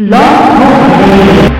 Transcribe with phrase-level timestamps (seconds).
[0.00, 1.59] Love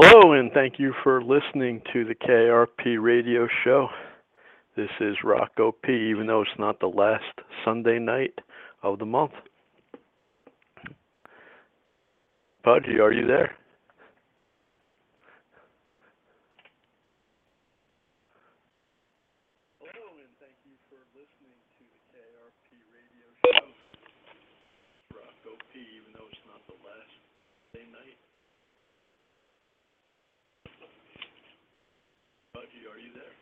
[0.00, 3.88] Hello, and thank you for listening to the Kirp radio show.
[4.76, 7.24] This is Rocco P, even though it's not the last
[7.64, 8.38] Sunday night
[8.84, 9.32] of the month.
[12.62, 13.56] Pudgy, are you there?
[19.80, 22.54] Hello, and thank you for listening to the Kirp
[22.94, 23.66] radio show.
[25.10, 27.10] Rocco P, even though it's not the last
[27.74, 28.18] Sunday night.
[32.58, 33.38] Pudgy, are you there?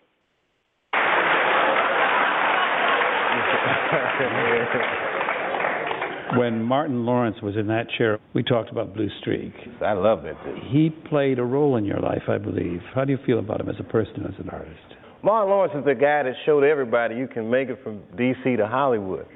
[6.39, 9.53] when Martin Lawrence was in that chair, we talked about Blue Streak.
[9.81, 10.59] I love that dude.
[10.71, 12.81] He played a role in your life, I believe.
[12.95, 14.75] How do you feel about him as a person, as an artist?
[15.23, 18.57] Martin Lawrence is the guy that showed everybody you can make it from D.C.
[18.57, 19.27] to Hollywood.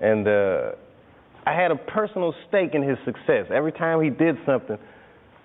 [0.00, 0.72] And uh,
[1.46, 3.46] I had a personal stake in his success.
[3.54, 4.78] Every time he did something,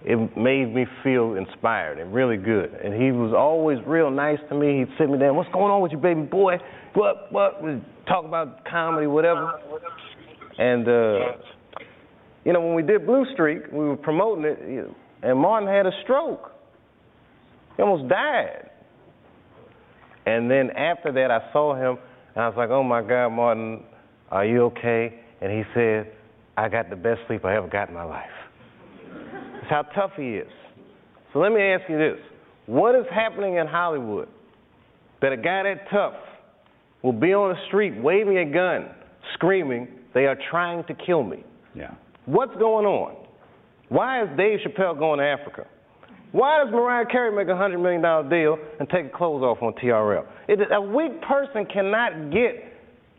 [0.06, 2.74] it made me feel inspired and really good.
[2.84, 4.80] And he was always real nice to me.
[4.80, 6.58] He'd sit me down, what's going on with you, baby boy?
[6.94, 7.64] What, what?
[7.64, 9.54] We'd talk about comedy, whatever.
[10.58, 11.20] And, uh,
[12.46, 14.90] you know, when we did Blue Streak, we were promoting it,
[15.24, 16.52] and Martin had a stroke.
[17.76, 18.70] He almost died.
[20.26, 21.98] And then after that, I saw him,
[22.36, 23.84] and I was like, oh my God, Martin,
[24.30, 25.20] are you okay?
[25.42, 26.12] And he said,
[26.56, 28.30] I got the best sleep I ever got in my life.
[29.54, 30.52] That's how tough he is.
[31.32, 32.20] So let me ask you this
[32.66, 34.30] what is happening in Hollywood
[35.22, 36.14] that a guy that tough
[37.02, 38.90] will be on the street waving a gun,
[39.34, 41.44] screaming, they are trying to kill me?
[41.76, 41.96] Yeah.
[42.26, 43.16] What's going on?
[43.90, 45.68] Why is Dave Chappelle going to Africa?
[46.32, 49.74] Why does Mariah Carey make a $100 million deal and take her clothes off on
[49.74, 50.26] TRL?
[50.48, 52.74] It, a weak person cannot get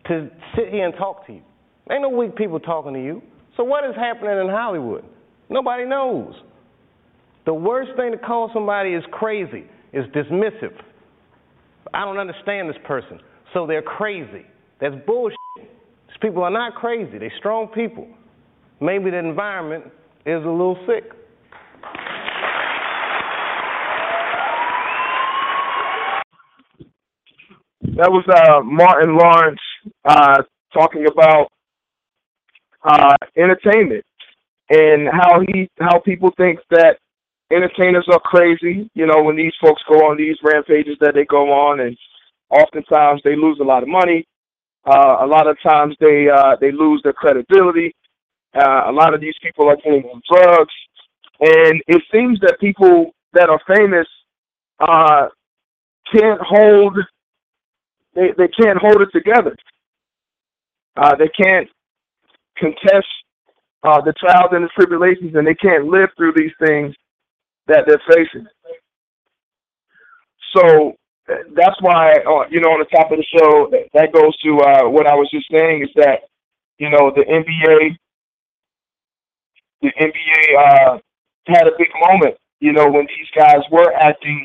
[0.07, 1.43] to sit here and talk to you.
[1.91, 3.23] Ain't no weak people talking to you.
[3.57, 5.05] So what is happening in Hollywood?
[5.49, 6.35] Nobody knows.
[7.47, 10.75] The worst thing to call somebody is crazy is dismissive.
[11.93, 13.21] I don't understand this person,
[13.53, 14.45] so they're crazy.
[14.81, 15.37] That's bullshit.
[16.25, 17.19] People are not crazy.
[17.19, 18.09] They're strong people.
[18.81, 19.85] Maybe the environment
[20.25, 21.13] is a little sick.
[27.97, 29.61] That was uh, Martin Lawrence
[30.07, 30.43] uh,
[30.73, 31.49] talking about
[32.83, 34.07] uh, entertainment
[34.71, 36.97] and how he how people think that
[37.53, 38.91] entertainers are crazy.
[38.95, 41.95] You know, when these folks go on these rampages that they go on, and
[42.49, 44.25] oftentimes they lose a lot of money.
[44.87, 47.95] Uh, a lot of times they uh, they lose their credibility.
[48.55, 50.75] Uh, a lot of these people are getting on drugs,
[51.41, 54.07] and it seems that people that are famous
[54.81, 55.29] uh,
[56.15, 56.97] can't hold
[58.15, 59.57] they they can't hold it together.
[60.97, 61.69] Uh, they can't
[62.57, 63.07] contest
[63.83, 66.95] uh, the trials and the tribulations, and they can't live through these things
[67.67, 68.47] that they're facing.
[70.57, 70.95] So
[71.27, 74.89] that's why, uh, you know, on the top of the show, that goes to uh,
[74.89, 76.29] what I was just saying is that,
[76.79, 77.97] you know, the NBA,
[79.83, 80.99] the NBA uh,
[81.47, 84.45] had a big moment, you know, when these guys were acting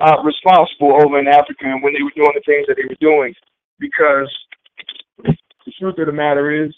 [0.00, 3.00] uh, responsible over in Africa and when they were doing the things that they were
[3.00, 3.34] doing,
[3.78, 4.30] because
[5.24, 6.74] the truth of the matter is,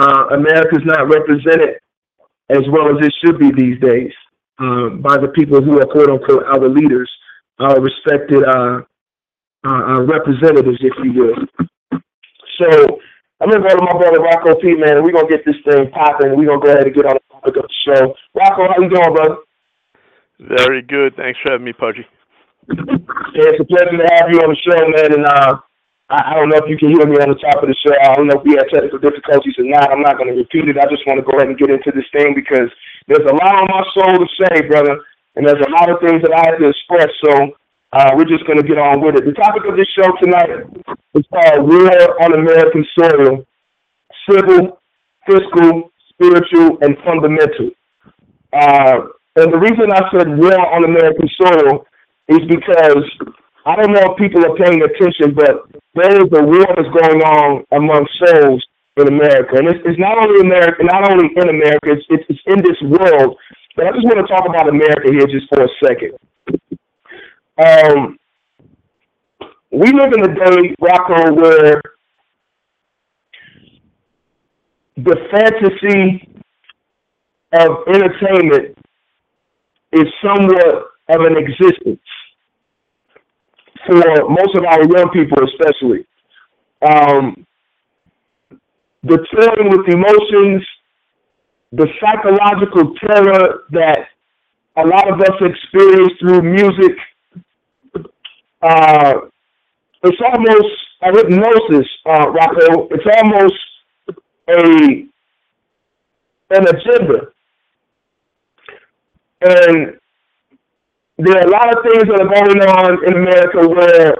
[0.00, 1.78] uh, America's not represented
[2.50, 4.12] as well as it should be these days
[4.58, 7.10] um, by the people who are quote unquote our leaders,
[7.60, 8.80] our respected uh,
[9.66, 11.36] uh, representatives, if you will.
[12.60, 13.00] So
[13.40, 15.90] I'm gonna go to my brother Rocco P, man, and we're gonna get this thing
[15.90, 16.36] popping.
[16.36, 18.14] We're gonna go ahead and get on the topic of the show.
[18.34, 19.36] Rocco, how you doing, brother?
[20.38, 21.16] Very good.
[21.16, 22.06] Thanks for having me, Pudgy.
[22.68, 25.10] Yeah, it's a pleasure to have you on the show, man.
[25.18, 25.58] And uh,
[26.10, 27.90] I, I don't know if you can hear me on the top of the show.
[27.94, 29.90] I don't know if we had technical difficulties or not.
[29.90, 30.78] I'm not going to repeat it.
[30.78, 32.70] I just want to go ahead and get into this thing because
[33.06, 35.00] there's a lot on my soul to say, brother,
[35.38, 37.08] and there's a lot of things that I have to express.
[37.24, 37.54] So
[37.94, 39.24] uh, we're just going to get on with it.
[39.24, 40.66] The topic of this show tonight
[41.14, 43.46] is called War on American Soil
[44.28, 44.82] Civil,
[45.30, 47.70] Fiscal, Spiritual, and Fundamental.
[48.52, 51.86] Uh, and the reason I said war on American soil
[52.26, 53.04] is because
[53.64, 57.22] I don't know if people are paying attention, but there is a war that's going
[57.22, 58.66] on among souls
[59.00, 62.58] in America, and it's, it's not only America, not only in America, it's, it's, in
[62.62, 63.36] this world.
[63.76, 66.12] But I just want to talk about America here just for a second.
[67.58, 68.18] Um,
[69.70, 71.80] we live in a day, Rocco, where
[74.96, 76.28] the fantasy
[77.52, 78.76] of entertainment
[79.92, 82.00] is somewhat of an existence
[83.86, 86.06] for most of our young people, especially.
[86.82, 87.46] Um,
[89.08, 90.64] the toiling with emotions,
[91.72, 94.08] the psychological terror that
[94.76, 96.96] a lot of us experience through music.
[98.62, 99.14] Uh,
[100.04, 102.88] it's almost a hypnosis, uh, Rocco.
[102.90, 103.54] It's almost
[104.48, 105.08] a
[106.50, 107.28] an agenda.
[109.40, 109.98] And
[111.18, 114.14] there are a lot of things that are going on in America where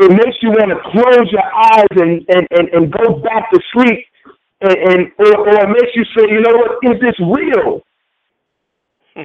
[0.00, 3.60] it makes you want to close your eyes and, and, and, and go back to
[3.72, 4.06] sleep
[4.60, 7.82] and, and or, or it makes you say, you know what, is this real?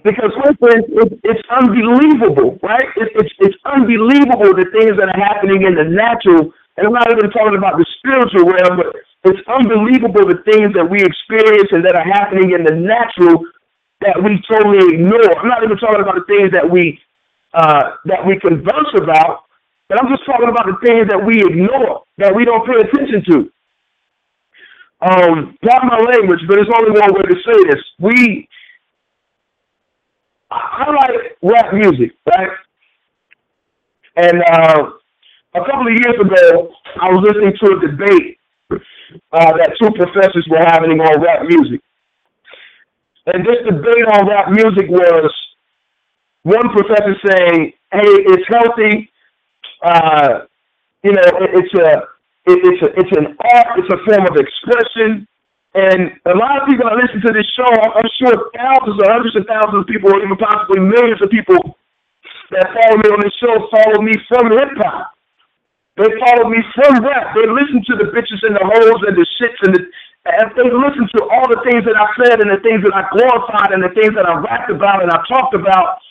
[0.03, 2.89] Because listen, it, it's unbelievable, right?
[2.98, 7.08] It, it's it's unbelievable the things that are happening in the natural, and I'm not
[7.12, 8.91] even talking about the spiritual realm, but
[9.24, 13.46] it's unbelievable the things that we experience and that are happening in the natural
[14.01, 15.38] that we totally ignore.
[15.38, 17.00] I'm not even talking about the things that we
[17.53, 19.45] uh, that we converse about,
[19.89, 23.24] but I'm just talking about the things that we ignore, that we don't pay attention
[23.30, 23.38] to.
[25.01, 27.84] Um, pardon my language, but there's only one way to say this.
[28.00, 28.48] We
[30.51, 32.50] I like rap music, right?
[34.15, 34.89] And uh,
[35.56, 38.38] a couple of years ago, I was listening to a debate
[39.34, 41.82] uh, that two professors were having on rap music.
[43.27, 45.32] And this debate on rap music was
[46.44, 49.10] one professor saying, "Hey, it's healthy.
[49.86, 50.50] Uh,
[51.06, 51.89] you know, it, it's a,
[52.50, 53.77] it, it's a, it's an art.
[53.77, 55.30] It's a form of expression.
[55.75, 59.38] And a lot of people that listen to this show, I'm sure thousands or hundreds
[59.38, 61.77] of thousands of people, or even possibly millions of people
[62.51, 65.13] that follow me on this show follow me from hip hop.
[65.98, 67.36] They follow me from rap.
[67.36, 69.82] They listen to the bitches and the hoes and the shits and the
[70.25, 73.06] and they listen to all the things that I said and the things that I
[73.13, 76.01] glorified and the things that I rapped about and I talked about.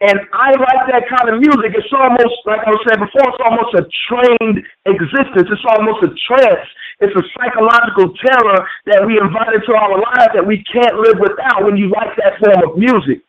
[0.00, 1.76] And I like that kind of music.
[1.76, 5.46] It's almost, like I was saying before, it's almost a trained existence.
[5.46, 6.66] It's almost a trance.
[7.04, 11.64] It's a psychological terror that we invite into our lives that we can't live without
[11.64, 13.22] when you like that form of music.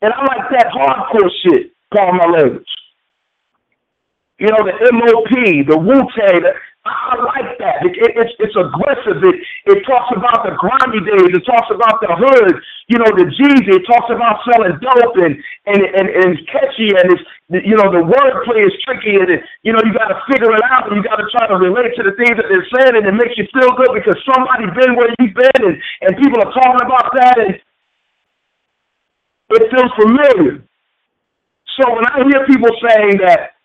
[0.00, 2.68] And I like that hardcore shit, pardon my language.
[4.38, 6.44] You know, the MOP, the Wu Tang,
[6.88, 7.84] I like that.
[7.84, 9.20] It, it, it's it's aggressive.
[9.20, 9.36] It
[9.68, 11.30] it talks about the grimy days.
[11.36, 12.56] It talks about the hood.
[12.88, 13.76] You know the Jeezy.
[13.76, 15.36] It talks about selling dope and
[15.68, 19.44] and and, and it's catchy and it's you know the wordplay is tricky and it,
[19.62, 21.92] you know you got to figure it out and you got to try to relate
[21.96, 24.96] to the things that they're saying and it makes you feel good because somebody been
[24.96, 27.56] where you've been and and people are talking about that and
[29.56, 30.64] it feels familiar.
[31.80, 33.56] So when I hear people saying that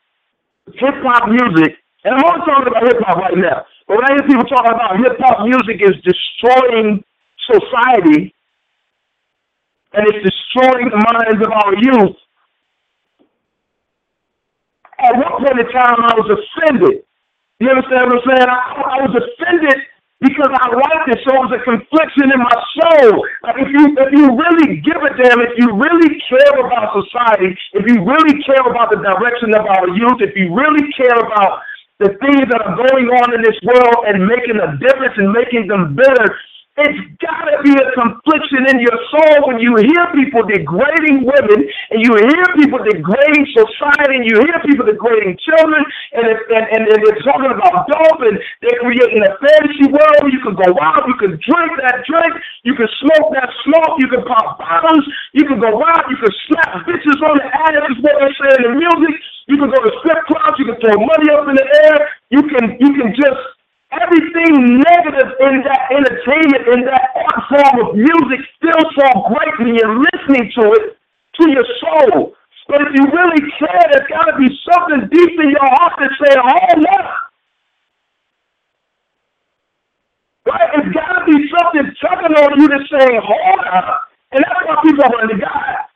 [0.76, 3.66] hip hop music and I'm only talking about hip hop right now.
[3.88, 7.04] But when I hear people talking about hip hop music is destroying
[7.48, 8.34] society
[9.94, 12.18] and it's destroying the minds of our youth,
[15.00, 17.04] at one point in time I was offended.
[17.60, 18.50] You understand what I'm saying?
[18.50, 19.80] I, I was offended
[20.20, 23.12] because I liked it, so it was a confliction in my soul.
[23.44, 27.56] Like if you if you really give a damn, if you really care about society,
[27.76, 31.64] if you really care about the direction of our youth, if you really care about
[32.00, 35.68] the things that are going on in this world and making a difference and making
[35.68, 36.26] them better,
[36.74, 41.70] it's got to be a confliction in your soul when you hear people degrading women
[41.94, 45.86] and you hear people degrading society and you hear people degrading children
[46.18, 50.18] and, it, and, and, and they're talking about dope and they're creating a fantasy world.
[50.26, 52.34] Where you can go out, you can drink that drink,
[52.66, 55.06] you can smoke that smoke, you can pop bottles,
[55.38, 58.50] you can go out, you can slap bitches on the ass is what they say
[58.58, 59.14] in the music,
[59.48, 62.42] you can go to strip clubs, you can throw money up in the air, you
[62.48, 63.44] can you can just
[63.94, 69.76] everything negative in that entertainment, in that art form of music still so great when
[69.76, 70.98] you're listening to it
[71.40, 72.34] to your soul.
[72.68, 76.16] But if you really care, there's got to be something deep in your heart that's
[76.24, 77.08] saying, hold up.
[80.46, 80.70] Right?
[80.80, 84.08] It's got to be something tugging on you that's saying, hold up.
[84.32, 85.93] And that's why people run to God.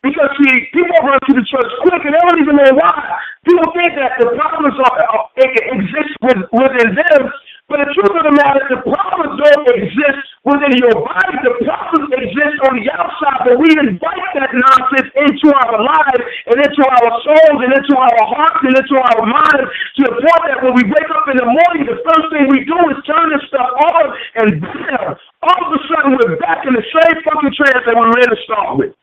[0.00, 3.20] Because see, people run to the church quick and they don't even know why.
[3.44, 7.28] People think that the problems are, are exist with, within them,
[7.68, 11.36] but the truth of the matter, is the problems don't exist within your body.
[11.44, 16.56] The problems exist on the outside, but we invite that nonsense into our lives and
[16.64, 20.64] into our souls and into our hearts and into our minds to the point that
[20.64, 23.44] when we wake up in the morning, the first thing we do is turn this
[23.52, 24.04] stuff on
[24.40, 25.12] and bam,
[25.44, 28.32] all of a sudden we're back in the same fucking trance that we were in
[28.32, 28.96] to start with.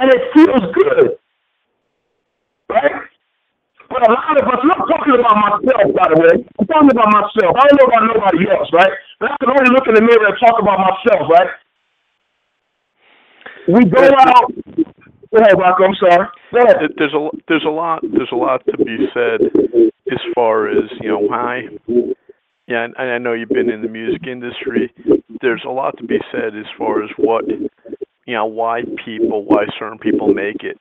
[0.00, 1.18] And it feels good.
[2.68, 2.92] Right?
[3.90, 6.34] But a lot of us, I'm talking about myself, by the way.
[6.58, 7.52] I'm talking about myself.
[7.58, 8.92] I don't know about nobody else, right?
[9.18, 11.50] But I can only look in the mirror and talk about myself, right?
[13.68, 14.52] We go out.
[15.32, 15.84] Go ahead, Rocco.
[15.84, 16.26] I'm sorry.
[16.52, 16.76] Go ahead.
[16.96, 19.42] There's a there's a lot there's a lot to be said
[20.10, 21.68] as far as you know why.
[22.66, 24.92] Yeah, and I know you've been in the music industry.
[25.40, 27.44] there's a lot to be said as far as what
[28.30, 30.78] you know why people why certain people make it.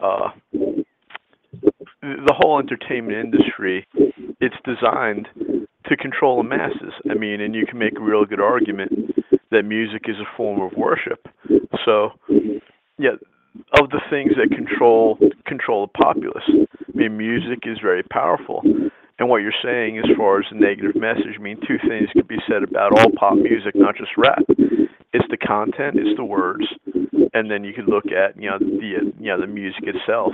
[0.00, 0.30] Uh,
[2.02, 3.86] the whole entertainment industry,
[4.40, 5.28] it's designed
[5.86, 6.92] to control the masses.
[7.08, 8.90] I mean, and you can make a real good argument
[9.52, 11.28] that music is a form of worship.
[11.84, 12.10] So,
[12.98, 13.14] yeah,
[13.78, 15.16] of the things that control
[15.46, 18.62] control the populace, I mean, music is very powerful.
[19.20, 22.26] And what you're saying, as far as the negative message, I mean, two things could
[22.26, 24.42] be said about all pop music, not just rap.
[25.12, 26.64] It's the content, it's the words,
[27.34, 30.32] and then you could look at you know the you know the music itself.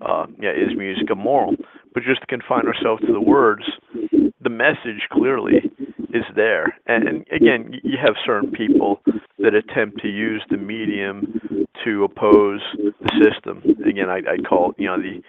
[0.00, 1.56] Uh, yeah, is music immoral?
[1.94, 3.64] But just to confine ourselves to the words,
[4.12, 5.70] the message clearly
[6.12, 6.78] is there.
[6.86, 9.00] And, again, you have certain people
[9.38, 13.62] that attempt to use the medium to oppose the system.
[13.86, 15.22] Again, I, I call it, you know, the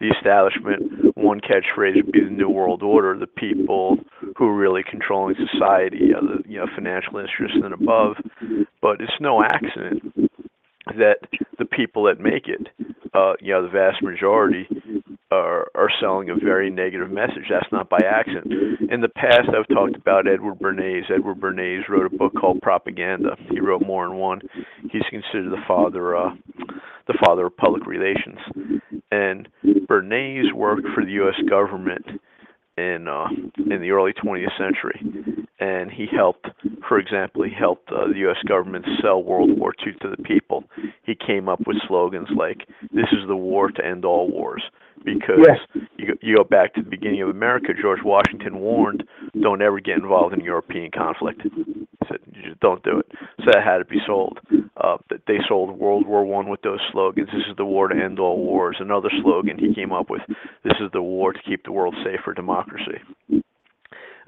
[0.00, 1.16] the establishment.
[1.16, 3.18] One catchphrase would be the New World Order.
[3.18, 3.98] The people
[4.36, 8.16] who are really controlling society, are the you know financial interests and above.
[8.80, 10.14] But it's no accident
[10.96, 11.18] that
[11.58, 12.68] the people that make it,
[13.12, 14.66] uh, you know, the vast majority
[15.30, 17.44] are are selling a very negative message.
[17.50, 18.52] That's not by accident.
[18.90, 21.10] In the past, I've talked about Edward Bernays.
[21.10, 23.36] Edward Bernays wrote a book called Propaganda.
[23.50, 24.40] He wrote more than one.
[24.90, 26.30] He's considered the father, uh,
[27.06, 28.38] the father of public relations.
[29.10, 29.48] And
[29.86, 31.36] Bernays worked for the U.S.
[31.48, 32.06] government
[32.78, 35.00] in uh, in the early 20th century,
[35.58, 36.46] and he helped,
[36.88, 38.36] for example, he helped uh, the U.S.
[38.46, 40.64] government sell World War II to the people.
[41.02, 44.62] He came up with slogans like "This is the war to end all wars."
[45.14, 45.82] Because Yeah.
[45.96, 47.72] you go, you go back to the beginning of America.
[47.74, 49.04] George Washington warned,
[49.40, 53.06] "Don't ever get involved in European conflict." He said, "You just don't do it."
[53.40, 54.40] So that had to be sold.
[54.76, 57.28] Uh, that they sold World War One with those slogans.
[57.32, 58.76] This is the war to end all wars.
[58.80, 60.22] Another slogan he came up with:
[60.62, 63.00] This is the war to keep the world safe for democracy.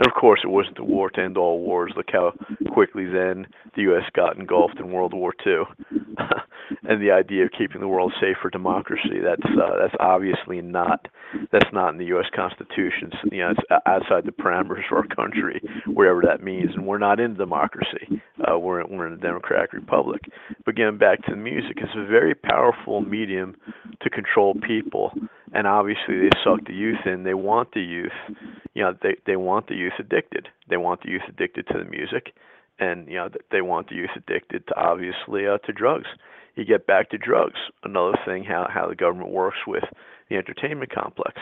[0.01, 1.93] And of course, it wasn't the war to end all wars.
[1.95, 2.33] Look how
[2.73, 4.05] quickly then the U.S.
[4.15, 5.65] got engulfed in World War II,
[6.89, 11.07] and the idea of keeping the world safe for democracy—that's uh, that's obviously not
[11.53, 12.25] that's not in the U.S.
[12.35, 13.13] Constitution.
[13.13, 16.71] It's, you know, it's outside the parameters of our country, whatever that means.
[16.75, 18.23] And we're not in democracy.
[18.41, 20.23] Uh, we're we're in a democratic republic.
[20.65, 23.55] But getting back to the music, it's a very powerful medium
[24.01, 25.13] to control people
[25.53, 27.25] and obviously they suck the youth in.
[27.25, 28.13] They want the youth,
[28.75, 30.49] you know, they they want the youth addicted.
[30.69, 32.35] They want the youth addicted to the music,
[32.79, 36.07] and you know they want the youth addicted to obviously uh, to drugs.
[36.57, 37.59] You get back to drugs.
[37.85, 39.85] Another thing, how how the government works with
[40.29, 41.41] the entertainment complex.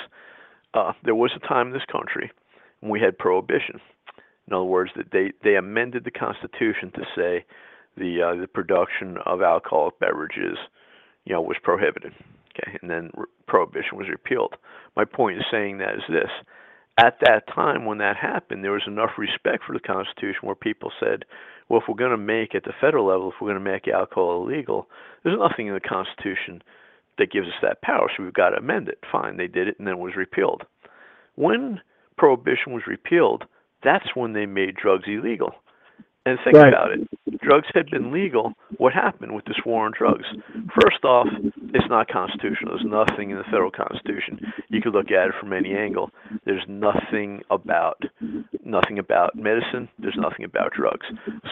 [0.74, 2.30] Uh, there was a time in this country
[2.80, 3.80] when we had prohibition.
[4.46, 7.44] In other words, that they they amended the Constitution to say
[7.96, 10.56] the uh, the production of alcoholic beverages,
[11.24, 12.12] you know, was prohibited.
[12.54, 14.54] Okay, and then re- prohibition was repealed.
[14.96, 16.30] My point in saying that is this:
[16.98, 20.90] at that time when that happened, there was enough respect for the Constitution where people
[20.98, 21.24] said,
[21.68, 23.86] well, if we're going to make at the federal level, if we're going to make
[23.88, 24.88] alcohol illegal,
[25.22, 26.62] there's nothing in the Constitution
[27.18, 28.98] that gives us that power, so we've got to amend it.
[29.10, 30.62] Fine, they did it, and then it was repealed.
[31.36, 31.80] When
[32.16, 33.44] prohibition was repealed,
[33.84, 35.54] that's when they made drugs illegal.
[36.26, 36.68] And think Right.
[36.68, 37.08] about it.
[37.48, 38.52] Drugs had been legal.
[38.76, 40.26] What happened with this war on drugs?
[40.78, 41.28] First off,
[41.72, 42.76] it's not constitutional.
[42.76, 44.52] There's nothing in the federal constitution.
[44.68, 46.10] You could look at it from any angle.
[46.44, 48.02] There's nothing about
[48.66, 49.88] nothing about medicine.
[49.98, 51.06] There's nothing about drugs.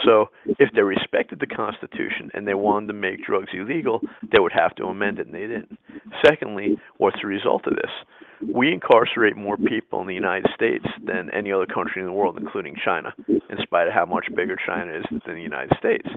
[0.05, 4.53] So if they respected the Constitution and they wanted to make drugs illegal, they would
[4.53, 5.79] have to amend it, and they didn't.
[6.23, 7.91] Secondly, what's the result of this?
[8.53, 12.39] We incarcerate more people in the United States than any other country in the world,
[12.39, 16.09] including China, in spite of how much bigger China is than the United States.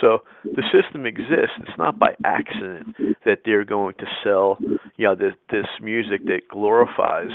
[0.00, 1.56] So the system exists.
[1.60, 4.58] It's not by accident that they're going to sell,
[4.96, 7.30] you know, this, this music that glorifies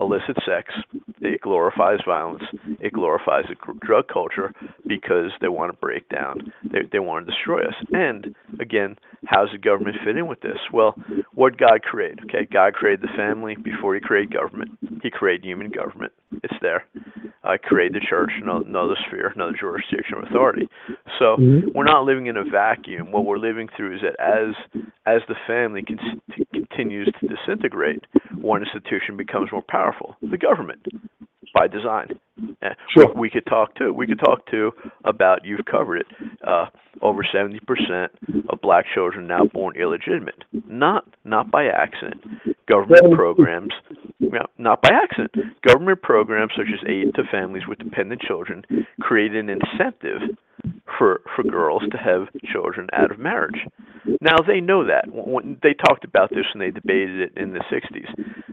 [0.00, 0.72] illicit sex,
[1.20, 2.42] it glorifies violence,
[2.80, 3.44] it glorifies
[3.80, 4.52] drug culture
[4.86, 7.74] because they want to break down, they, they want to destroy us.
[7.92, 10.58] And again, how's the government fit in with this?
[10.72, 10.94] Well,
[11.34, 12.20] what God created?
[12.24, 14.70] Okay, God created the family before He created government.
[15.02, 16.12] He created human government.
[16.42, 16.84] It's there.
[17.42, 20.68] I created the church, another sphere, another jurisdiction of authority.
[21.18, 21.74] So Mhm.
[21.74, 23.10] we're not living in a vacuum.
[23.12, 24.54] What we're living through is that as
[25.06, 26.22] as the family con-
[26.54, 30.16] continues to disintegrate, one institution becomes more powerful.
[30.22, 30.86] The government,
[31.52, 32.18] by design.
[32.62, 33.06] Uh, Sure.
[33.08, 34.72] we, we could talk to We could talk to
[35.04, 36.06] about you've covered it.
[36.42, 36.66] Uh,
[37.02, 38.10] over 70%
[38.48, 42.22] of black children now born illegitimate, not not by accident.
[42.68, 43.72] Government programs,
[44.58, 45.32] not by accident.
[45.66, 48.64] Government programs such as aid to families with dependent children
[49.00, 50.36] create an incentive
[50.98, 53.60] for for girls to have children out of marriage.
[54.20, 55.04] Now they know that.
[55.08, 58.08] When they talked about this when they debated it in the 60s.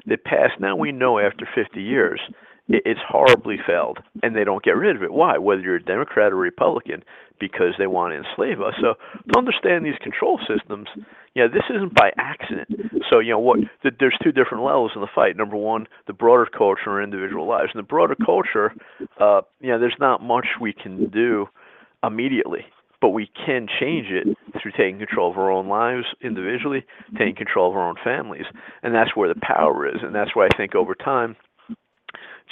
[0.06, 0.60] It passed.
[0.60, 2.19] Now we know after 50 years
[2.67, 5.12] it's horribly failed, and they don't get rid of it.
[5.12, 5.38] Why?
[5.38, 7.04] Whether you're a Democrat or Republican,
[7.39, 8.74] because they want to enslave us.
[8.80, 8.93] So
[9.34, 10.88] to understand these control systems,
[11.36, 12.70] yeah, this isn't by accident.
[13.10, 13.60] So you know what?
[13.84, 15.38] There's two different levels in the fight.
[15.38, 17.72] Number one, the broader culture and individual lives.
[17.74, 18.74] In the broader culture,
[19.20, 21.48] uh, you know, there's not much we can do
[22.04, 22.65] immediately
[23.02, 26.86] but we can change it through taking control of our own lives individually,
[27.17, 28.46] taking control of our own families,
[28.84, 30.02] and that's where the power is.
[30.04, 31.36] And that's why I think over time,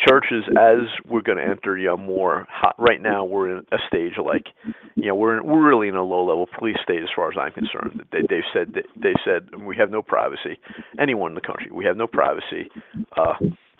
[0.07, 2.75] churches, as we're going to enter, you know, more hot.
[2.77, 4.47] Right now, we're in a stage like,
[4.95, 8.03] you know, we're we're really in a low-level police state as far as I'm concerned.
[8.11, 10.59] They they've said they said we have no privacy.
[10.99, 12.69] Anyone in the country, we have no privacy.
[13.17, 13.33] Uh,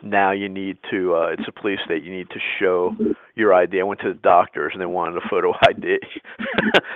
[0.03, 2.95] now you need to uh it's a police state you need to show
[3.35, 5.99] your id i went to the doctors and they wanted a photo id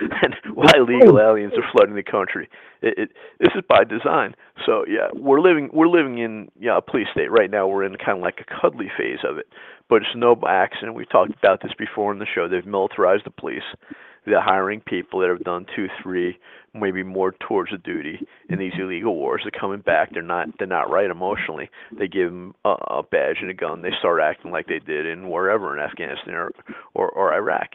[0.22, 2.48] and why illegal aliens are flooding the country.
[2.82, 4.34] It, it this is by design.
[4.66, 7.66] So yeah we're living we're living in yeah a police state right now.
[7.66, 9.46] We're in kind of like a cuddly phase of it.
[9.88, 10.94] But it's no accident.
[10.94, 12.48] We've talked about this before in the show.
[12.48, 13.62] They've militarized the police.
[14.26, 16.38] They're hiring people that have done two three
[16.74, 19.42] maybe more towards the duty in these illegal wars.
[19.44, 20.12] They're coming back.
[20.12, 20.48] They're not.
[20.58, 21.70] They're not right emotionally.
[21.98, 23.82] They give them a, a badge and a gun.
[23.82, 26.50] They start acting like they did in wherever in Afghanistan or
[26.94, 27.70] or, or Iraq.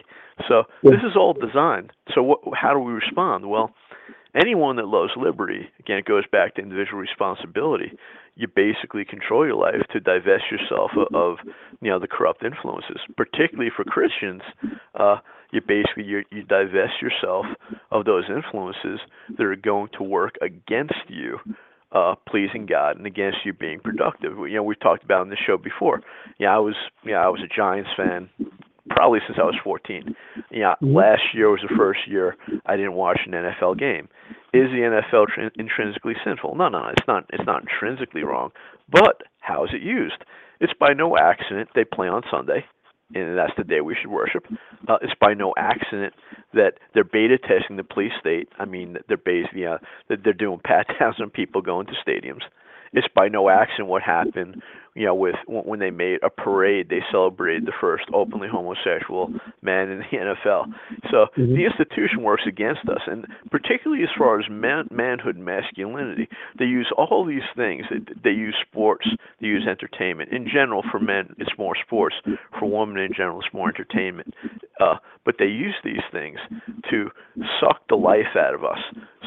[0.47, 1.91] So this is all designed.
[2.13, 3.49] So what, how do we respond?
[3.49, 3.73] Well,
[4.35, 7.91] anyone that loves liberty, again, it goes back to individual responsibility.
[8.35, 11.37] You basically control your life to divest yourself of, of
[11.81, 14.41] you know the corrupt influences, particularly for Christians.
[14.95, 15.17] Uh,
[15.51, 17.45] you basically you, you divest yourself
[17.91, 18.99] of those influences
[19.37, 21.37] that are going to work against you
[21.91, 24.37] uh, pleasing God and against you being productive.
[24.37, 26.01] You know, we've talked about in this show before.
[26.37, 28.29] Yeah, I was yeah, I was a Giants fan
[28.89, 30.15] probably since I was 14.
[30.51, 30.95] Yeah, mm-hmm.
[30.95, 32.35] last year was the first year
[32.65, 34.07] I didn't watch an NFL game.
[34.53, 36.55] Is the NFL tr- intrinsically sinful?
[36.55, 37.25] No, no, it's not.
[37.31, 38.51] It's not intrinsically wrong.
[38.89, 40.23] But how is it used?
[40.59, 42.65] It's by no accident they play on Sunday
[43.13, 44.45] and that's the day we should worship.
[44.87, 46.13] Uh, it's by no accident
[46.53, 48.49] that they're beta testing the police state.
[48.57, 49.17] I mean, they're
[49.65, 49.77] uh,
[50.09, 52.41] that they're doing pat downs on people going to stadiums.
[52.93, 54.63] It's by no accident what happened
[54.99, 59.31] you know, with when they made a parade, they celebrated the first openly homosexual
[59.61, 60.65] man in the NFL.
[61.09, 61.55] So mm-hmm.
[61.55, 66.65] the institution works against us, and particularly as far as man, manhood and masculinity, they
[66.65, 67.85] use all these things.
[67.89, 69.07] They, they use sports,
[69.39, 70.33] they use entertainment.
[70.33, 72.15] In general, for men, it's more sports.
[72.59, 74.33] For women, in general, it's more entertainment.
[74.81, 76.39] Uh, but they use these things
[76.89, 77.09] to
[77.61, 78.79] suck the life out of us.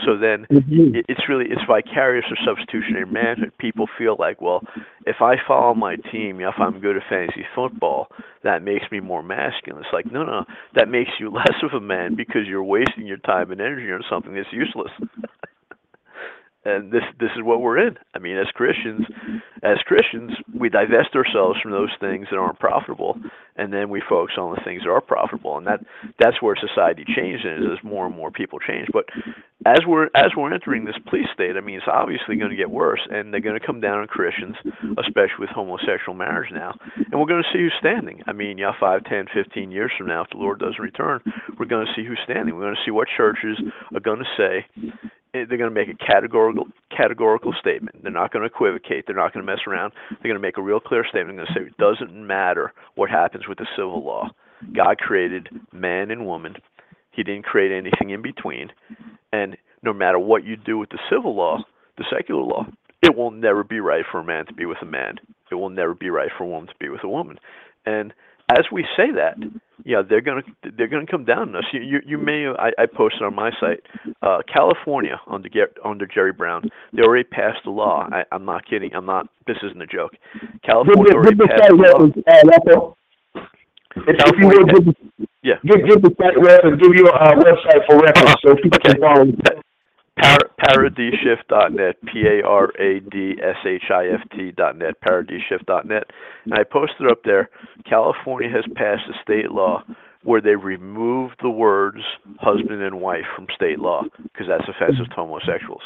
[0.04, 0.96] So then, mm-hmm.
[0.96, 3.52] it, it's really it's vicarious or substitutionary manhood.
[3.58, 4.62] People feel like, well,
[5.06, 8.08] if I follow my team, if I'm good at fantasy football,
[8.42, 9.82] that makes me more masculine.
[9.82, 10.44] It's like, no, no,
[10.74, 14.02] that makes you less of a man because you're wasting your time and energy on
[14.10, 14.90] something that's useless.
[16.64, 17.96] and this this is what we're in.
[18.14, 19.06] I mean, as Christians,
[19.62, 23.18] as Christians, we divest ourselves from those things that aren't profitable,
[23.56, 25.80] and then we focus on the things that are profitable, and that
[26.18, 28.88] that's where society changes as more and more people change.
[28.92, 29.06] But
[29.66, 32.70] as we're as we're entering this police state, I mean, it's obviously going to get
[32.70, 34.56] worse, and they're going to come down on Christians,
[34.98, 38.22] especially with homosexual marriage now, and we're going to see who's standing.
[38.26, 41.20] I mean, yeah, five, ten, fifteen years from now, if the Lord doesn't return,
[41.58, 42.54] we're going to see who's standing.
[42.54, 43.58] We're going to see what churches
[43.94, 44.66] are going to say
[45.32, 48.02] they're going to make a categorical categorical statement.
[48.02, 49.06] They're not going to equivocate.
[49.06, 49.92] They're not going to mess around.
[50.10, 51.38] They're going to make a real clear statement.
[51.38, 54.30] They're going to say it doesn't matter what happens with the civil law.
[54.76, 56.56] God created man and woman.
[57.10, 58.70] He didn't create anything in between.
[59.32, 61.58] And no matter what you do with the civil law,
[61.98, 62.66] the secular law,
[63.02, 65.16] it will never be right for a man to be with a man.
[65.50, 67.38] It will never be right for a woman to be with a woman.
[67.84, 68.14] And
[68.52, 69.36] as we say that,
[69.84, 70.42] yeah, they're gonna
[70.76, 71.64] they're gonna come down on us.
[71.72, 73.80] You you, you may I, I posted on my site,
[74.22, 75.48] uh, California under
[75.84, 78.08] under Jerry Brown, they already passed a law.
[78.12, 78.94] I, I'm not kidding.
[78.94, 79.26] I'm not.
[79.46, 80.12] This isn't a joke.
[80.64, 82.94] California already passed a law.
[83.94, 85.54] If, if you would, give, yeah.
[85.64, 88.92] give, give the site reference, give your uh, website for reference so people okay.
[88.92, 89.24] can follow.
[90.62, 92.52] Par- paradisshift.net, P-A-R-A-D-S-H-I-F-T
[94.52, 94.94] dot net,
[96.44, 97.50] And I posted up there,
[97.88, 99.82] California has passed a state law
[100.24, 101.98] where they removed the words
[102.38, 105.82] husband and wife from state law because that's offensive to homosexuals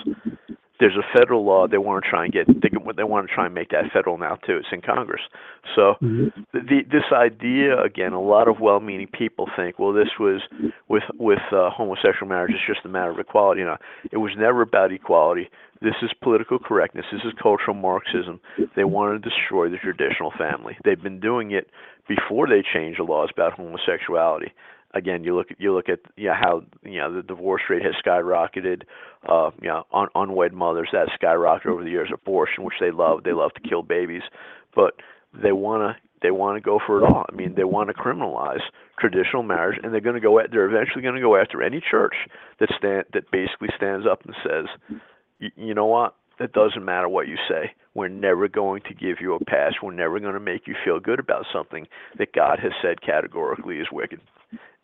[0.78, 3.46] there's a federal law they want to try and get they, they want to try
[3.46, 4.56] and make that federal now too.
[4.56, 5.22] It's in congress.
[5.74, 6.40] So mm-hmm.
[6.52, 10.42] the, this idea again a lot of well-meaning people think well this was
[10.88, 13.60] with with uh, homosexual marriage it's just a matter of equality.
[13.60, 13.78] You know
[14.10, 15.48] it was never about equality.
[15.82, 17.04] This is political correctness.
[17.12, 18.40] This is cultural marxism.
[18.74, 20.76] They want to destroy the traditional family.
[20.84, 21.68] They've been doing it
[22.08, 24.52] before they changed the laws about homosexuality
[24.96, 27.82] again, you look at you look at you know, how you know the divorce rate
[27.82, 28.82] has skyrocketed.
[29.28, 32.10] Uh, you know, un- unwed mothers that skyrocketed over the years.
[32.12, 34.22] Abortion, which they love, they love to kill babies,
[34.74, 34.94] but
[35.42, 37.24] they want to they want to go for it all.
[37.30, 38.62] I mean, they want to criminalize
[38.98, 40.38] traditional marriage, and they're going to go.
[40.38, 42.14] At, they're eventually going to go after any church
[42.60, 44.98] that stand that basically stands up and says,
[45.38, 46.14] you know what?
[46.38, 47.72] It doesn't matter what you say.
[47.94, 49.72] We're never going to give you a pass.
[49.82, 51.86] We're never going to make you feel good about something
[52.18, 54.20] that God has said categorically is wicked.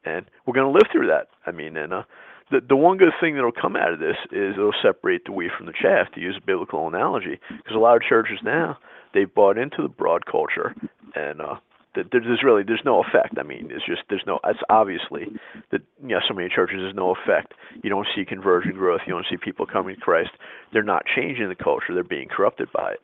[0.04, 1.28] And we're going to live through that.
[1.46, 2.02] I mean, and uh,
[2.50, 5.50] the the one good thing that'll come out of this is it'll separate the wheat
[5.56, 7.40] from the chaff, to use a biblical analogy.
[7.48, 8.78] Because a lot of churches now
[9.14, 10.74] they've bought into the broad culture,
[11.14, 11.56] and uh,
[11.94, 13.38] there's really there's no effect.
[13.38, 14.38] I mean, it's just there's no.
[14.44, 15.26] It's obviously
[15.70, 17.54] that you know so many churches there's no effect.
[17.82, 19.02] You don't see conversion growth.
[19.06, 20.30] You don't see people coming to Christ.
[20.72, 21.94] They're not changing the culture.
[21.94, 23.00] They're being corrupted by it.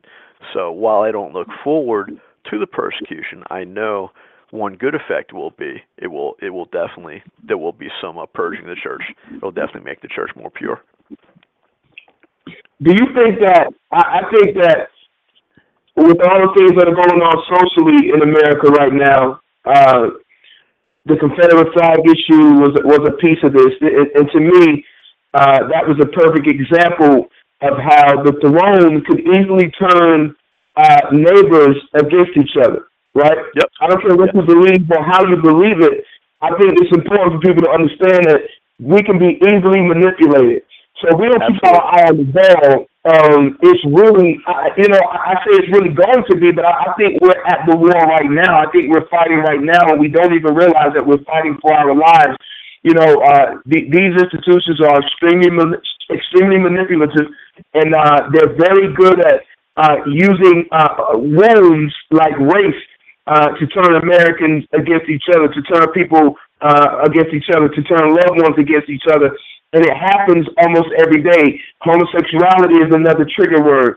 [0.55, 2.19] So while I don't look forward
[2.51, 4.11] to the persecution, I know
[4.51, 8.27] one good effect will be it will it will definitely there will be some uh,
[8.27, 9.03] purging the church.
[9.33, 10.83] It will definitely make the church more pure.
[12.81, 14.89] Do you think that I, I think that
[15.97, 20.15] with all the things that are going on socially in America right now, uh,
[21.07, 24.85] the Confederate flag issue was was a piece of this, and, and to me,
[25.35, 27.29] uh, that was a perfect example
[27.61, 30.35] of how the throne could easily turn
[30.77, 32.88] uh, neighbors against each other.
[33.15, 33.39] Right?
[33.57, 33.69] Yep.
[33.81, 34.37] I don't care what yep.
[34.37, 36.05] you believe or how you believe it.
[36.41, 38.43] I think it's important for people to understand that
[38.79, 40.63] we can be easily manipulated.
[41.03, 42.87] So we don't keep our eye on the ball.
[43.07, 46.91] Um, it's really, uh, you know, I say it's really going to be, but I,
[46.91, 48.59] I think we're at the war right now.
[48.59, 51.73] I think we're fighting right now, and we don't even realize that we're fighting for
[51.73, 52.37] our lives.
[52.83, 55.79] You know, uh, the, these institutions are extremely,
[56.11, 57.31] extremely manipulative,
[57.75, 59.43] and uh, they're very good at
[59.77, 62.83] uh, using uh, wounds like race
[63.29, 67.83] uh, to turn Americans against each other, to turn people uh, against each other, to
[67.83, 69.31] turn loved ones against each other
[69.73, 71.61] and it happens almost every day.
[71.81, 73.97] Homosexuality is another trigger word.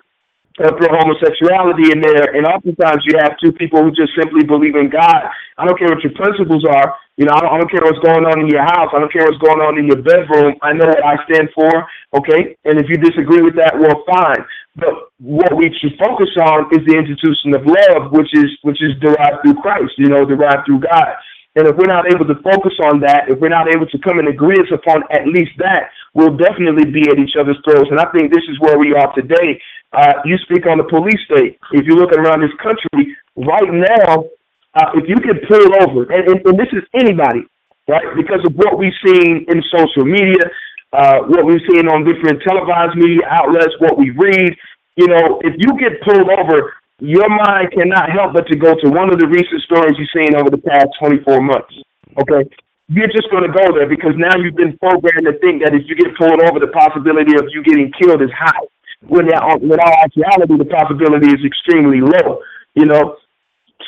[0.61, 4.75] Uh, throw homosexuality in there, and oftentimes you have two people who just simply believe
[4.75, 5.25] in God.
[5.57, 6.93] I don't care what your principles are.
[7.17, 8.93] You know, I don't, I don't care what's going on in your house.
[8.93, 10.53] I don't care what's going on in your bedroom.
[10.61, 11.71] I know what I stand for.
[12.13, 14.45] Okay, and if you disagree with that, well, fine.
[14.75, 18.93] But what we should focus on is the institution of love, which is which is
[19.01, 19.97] derived through Christ.
[19.97, 21.09] You know, derived through God.
[21.55, 24.19] And if we're not able to focus on that, if we're not able to come
[24.19, 27.91] in agreement upon at least that, we'll definitely be at each other's throats.
[27.91, 29.59] And I think this is where we are today.
[29.93, 31.59] Uh, you speak on the police state.
[31.73, 34.23] If you look around this country right now,
[34.73, 37.43] uh, if you get pulled over, and, and, and, this is anybody,
[37.89, 38.07] right?
[38.15, 40.47] Because of what we've seen in social media,
[40.93, 44.55] uh, what we've seen on different televised media outlets, what we read,
[44.95, 48.87] you know, if you get pulled over, your mind cannot help but to go to
[48.87, 51.73] one of the recent stories you've seen over the past 24 months.
[52.15, 52.47] Okay?
[52.87, 55.83] You're just going to go there because now you've been programmed to think that if
[55.87, 58.67] you get pulled over, the possibility of you getting killed is high.
[59.07, 62.39] When, that, when all actuality, the possibility is extremely low.
[62.75, 63.17] You know,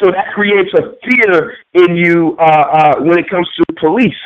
[0.01, 4.17] so that creates a fear in you uh, uh, when it comes to police.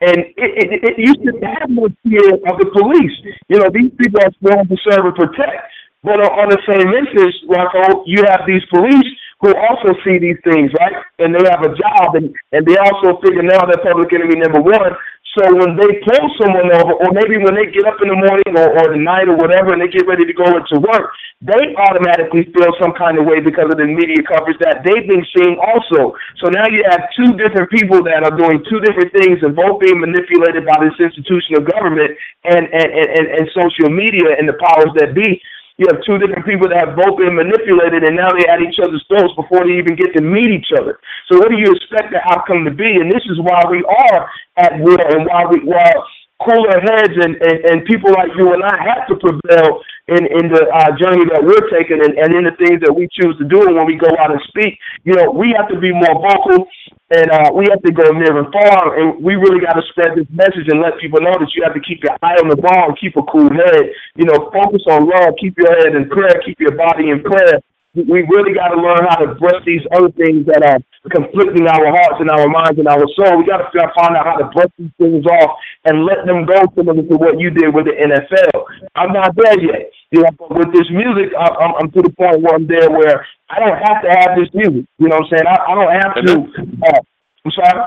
[0.00, 3.12] And it, it, it used to have more fear of the police.
[3.48, 5.68] You know, these people are sworn to serve and protect.
[6.02, 9.04] But on the same instance, Rocco, you have these police
[9.40, 10.96] who also see these things, right?
[11.18, 14.60] And they have a job, and, and they also figure now they're public enemy number
[14.60, 14.96] one.
[15.38, 18.50] So when they pull someone over, or maybe when they get up in the morning
[18.50, 21.70] or, or the night or whatever, and they get ready to go into work, they
[21.78, 25.54] automatically feel some kind of way because of the media coverage that they've been seeing
[25.62, 26.18] also.
[26.42, 29.78] So now you have two different people that are doing two different things and both
[29.78, 32.10] being manipulated by this institution of government
[32.42, 35.38] and, and, and, and social media and the powers that be.
[35.80, 38.76] You have two different people that have both been manipulated and now they're at each
[38.84, 41.00] other's throats before they even get to meet each other.
[41.24, 43.00] So what do you expect the outcome to be?
[43.00, 44.28] And this is why we are
[44.60, 45.96] at war and why we why
[46.44, 49.80] cooler heads and, and, and people like you and I have to prevail
[50.10, 53.06] in, in the uh, journey that we're taking and, and in the things that we
[53.14, 54.78] choose to do and when we go out and speak.
[55.04, 56.66] You know, we have to be more vocal
[57.10, 60.14] and uh, we have to go near and far, and we really got to spread
[60.14, 62.54] this message and let people know that you have to keep your eye on the
[62.54, 63.90] ball and keep a cool head.
[64.14, 67.58] You know, focus on love, keep your head in prayer, keep your body in prayer.
[67.94, 70.78] We really got to learn how to brush these other things that are
[71.10, 73.42] conflicting our hearts and our minds and our soul.
[73.42, 76.62] We got to find out how to brush these things off and let them go
[76.78, 78.62] similar to what you did with the NFL.
[78.94, 79.90] I'm not there yet.
[80.10, 82.90] You know, but with this music, I, I'm, I'm to the point where I'm there
[82.90, 84.84] where I don't have to have this music.
[84.98, 85.46] You know what I'm saying?
[85.46, 86.52] I, I don't have Amen.
[86.52, 86.86] to.
[86.86, 87.00] Uh,
[87.44, 87.84] I'm sorry.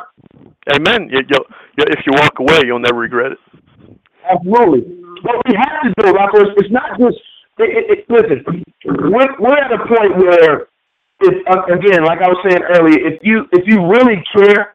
[0.72, 1.10] Amen.
[1.12, 1.40] You, you,
[1.78, 3.40] you, if you walk away, you'll never regret it.
[4.24, 5.04] Absolutely.
[5.22, 6.40] But we have to do it, Rocco.
[6.56, 7.20] It's not just.
[7.60, 10.68] It, it, it, listen, we're, we're at a point where,
[11.22, 14.74] if uh, again, like I was saying earlier, if you if you really care,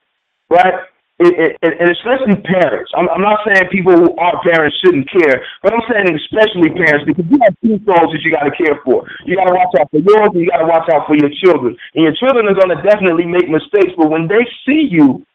[0.51, 0.85] right,
[1.19, 2.91] it, it, and especially parents.
[2.95, 7.05] I'm, I'm not saying people who aren't parents shouldn't care, but I'm saying especially parents
[7.07, 9.03] because you have two souls that you got to care for.
[9.27, 11.31] You got to watch out for yours, and you got to watch out for your
[11.43, 11.77] children.
[11.95, 15.27] And your children are going to definitely make mistakes, but when they see you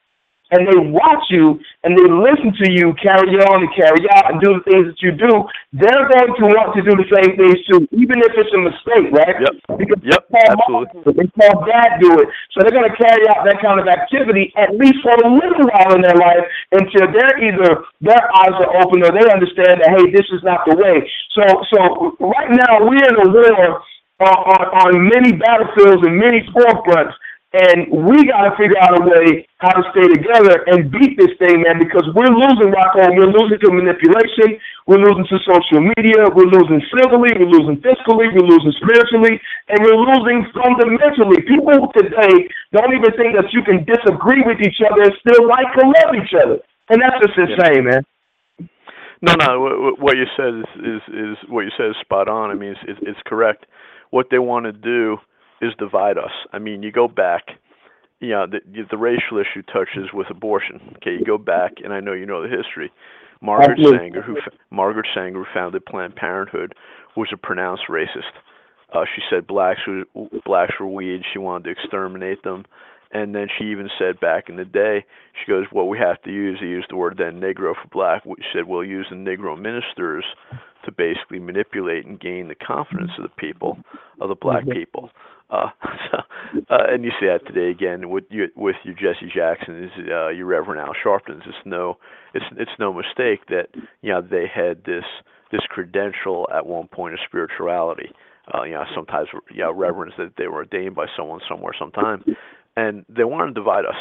[0.52, 4.42] and they watch you and they listen to you carry on and carry out and
[4.42, 7.58] do the things that you do, they're going to want to do the same things
[7.66, 9.36] too, even if it's a mistake, right?
[9.40, 9.80] Yep.
[9.80, 11.02] Because Yep, they absolutely.
[11.06, 12.28] mom they saw dad do it.
[12.52, 15.66] So they're going to carry out that kind of activity at least for a little
[15.72, 19.90] while in their life until they're either their eyes are open or they understand that
[19.96, 21.02] hey, this is not the way.
[21.34, 21.80] So so
[22.20, 23.82] right now we're in a war
[24.22, 27.14] on, on, on many battlefields and many forefronts.
[27.54, 31.38] And we got to figure out a way how to stay together and beat this
[31.38, 33.14] thing, man, because we're losing Rocco.
[33.14, 34.58] We're losing to manipulation.
[34.90, 36.34] We're losing to social media.
[36.34, 37.30] We're losing civilly.
[37.38, 38.34] We're losing fiscally.
[38.34, 39.38] We're losing spiritually.
[39.70, 41.46] And we're losing fundamentally.
[41.46, 45.70] People today don't even think that you can disagree with each other and still like
[45.78, 46.58] and love each other.
[46.90, 48.02] And that's just insane, man.
[49.22, 49.62] No, no.
[49.62, 52.50] What, what you said is, is is what you said is spot on.
[52.50, 53.70] I mean, it's, it's it's correct.
[54.10, 55.22] What they want to do
[55.62, 56.32] is divide us.
[56.52, 57.44] I mean, you go back.
[58.20, 60.96] You know, the the racial issue touches with abortion.
[60.98, 62.92] Okay, you go back, and I know you know the history.
[63.42, 63.78] Margaret.
[63.78, 64.38] Sanger, who
[64.72, 66.74] Margaret Sanger, who founded Planned Parenthood,
[67.18, 68.32] was a pronounced racist.
[68.94, 70.06] Uh, she said blacks were
[70.46, 71.26] blacks were weeds.
[71.34, 72.66] She wanted to exterminate them.
[73.12, 75.06] And then she even said back in the day,
[75.40, 78.24] she goes, "What we have to use." He used the word then "negro" for black.
[78.24, 80.26] She said, "We'll use the negro ministers
[80.86, 83.78] to basically manipulate and gain the confidence of the people,
[84.20, 85.10] of the black people."
[85.50, 85.70] Uh,
[86.12, 86.18] so,
[86.70, 90.48] uh, and you see that today again with you, with your Jesse Jacksons, uh, your
[90.48, 91.44] Reverend Al Sharptons.
[91.46, 91.98] It's no,
[92.34, 93.68] it's it's no mistake that
[94.02, 95.06] you know they had this
[95.52, 98.10] this credential at one point of spirituality.
[98.54, 102.24] Uh, you know, sometimes you know, reverends that they were ordained by someone somewhere sometime,
[102.76, 103.96] and they want to divide us.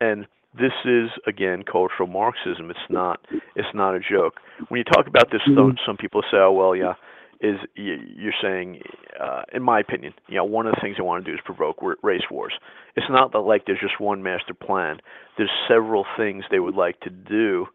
[0.00, 0.26] And
[0.58, 2.70] this is again cultural Marxism.
[2.70, 3.20] It's not
[3.54, 4.34] it's not a joke.
[4.68, 6.94] When you talk about this, some some people say, "Oh well, yeah."
[7.40, 8.82] Is you're saying,
[9.22, 11.40] uh, in my opinion, you know, one of the things they want to do is
[11.44, 12.52] provoke race wars.
[12.96, 14.98] It's not that like there's just one master plan.
[15.36, 17.66] There's several things they would like to do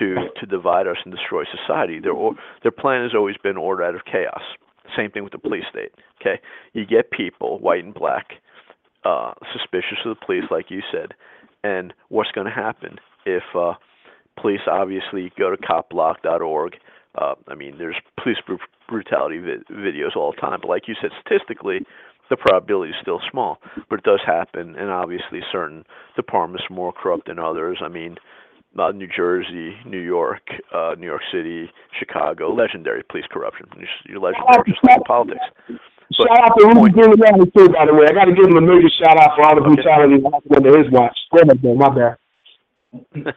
[0.00, 2.00] to to divide us and destroy society.
[2.00, 4.42] Their or, their plan has always been order out of chaos.
[4.96, 5.92] Same thing with the police state.
[6.20, 6.40] Okay,
[6.72, 8.32] you get people, white and black,
[9.04, 11.14] uh, suspicious of the police, like you said,
[11.64, 13.72] and what's going to happen if uh,
[14.40, 16.76] police obviously go to copblock.org.
[17.16, 18.54] Uh, I mean, there's police br-
[18.88, 21.80] brutality vi- videos all the time, but like you said, statistically,
[22.30, 25.84] the probability is still small, but it does happen, and obviously, certain
[26.16, 27.78] departments are more corrupt than others.
[27.82, 28.16] I mean,
[28.78, 30.42] uh, New Jersey, New York,
[30.74, 33.66] uh, New York City, Chicago, legendary police corruption.
[34.06, 35.44] You're, legendary, just like politics.
[36.18, 38.06] But shout out to Rudy too, by the way.
[38.08, 40.22] I got to give him a major shout out for all the brutality
[40.54, 41.16] under his watch.
[41.32, 41.62] Go ahead.
[41.64, 42.16] My bad.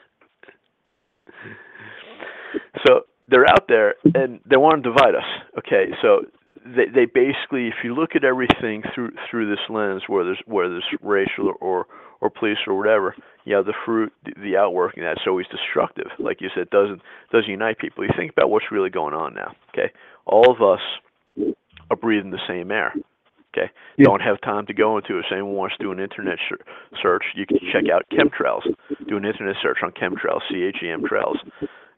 [2.85, 5.25] so they're out there and they want to divide us.
[5.57, 6.25] Okay, so
[6.65, 10.69] they they basically, if you look at everything through through this lens, where there's where
[10.69, 11.87] there's racial or
[12.19, 16.07] or police or whatever, you know, the fruit, the, the outworking that's always destructive.
[16.19, 17.01] Like you said, doesn't
[17.31, 18.03] doesn't unite people.
[18.03, 19.53] You think about what's really going on now.
[19.69, 19.91] Okay,
[20.25, 20.81] all of us
[21.89, 22.93] are breathing the same air.
[23.55, 24.05] Okay, Yeah.
[24.05, 25.25] don't have time to go into it.
[25.25, 26.37] If anyone wants to do an internet
[27.01, 28.63] search, you can check out chemtrails.
[29.07, 31.37] Do an internet search on chemtrails, C-H-E-M trails.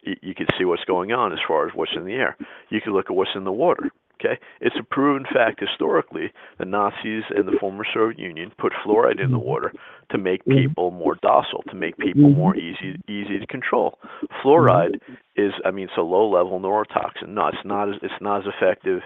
[0.01, 2.37] You, you can see what's going on as far as what's in the air.
[2.69, 3.91] You can look at what's in the water.
[4.21, 6.33] Okay, it's a proven fact historically.
[6.57, 9.71] The Nazis and the former Soviet Union put fluoride in the water
[10.11, 10.67] to make mm-hmm.
[10.67, 12.37] people more docile, to make people mm-hmm.
[12.37, 13.97] more easy easy to control.
[14.43, 15.13] Fluoride mm-hmm.
[15.37, 17.29] is, I mean, it's a low level neurotoxin.
[17.29, 18.99] No, it's not as it's not as effective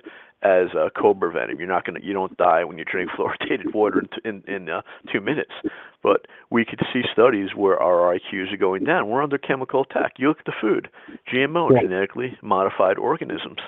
[0.43, 1.57] as a cobra venom.
[1.57, 4.81] You're not gonna, you don't die when you drink fluoridated water in in, in uh,
[5.11, 5.51] two minutes.
[6.01, 9.07] But we could see studies where our IQs are going down.
[9.09, 10.13] We're under chemical attack.
[10.17, 10.89] You look at the food,
[11.33, 11.81] GMO, Yeah.
[11.81, 13.59] genetically modified organisms.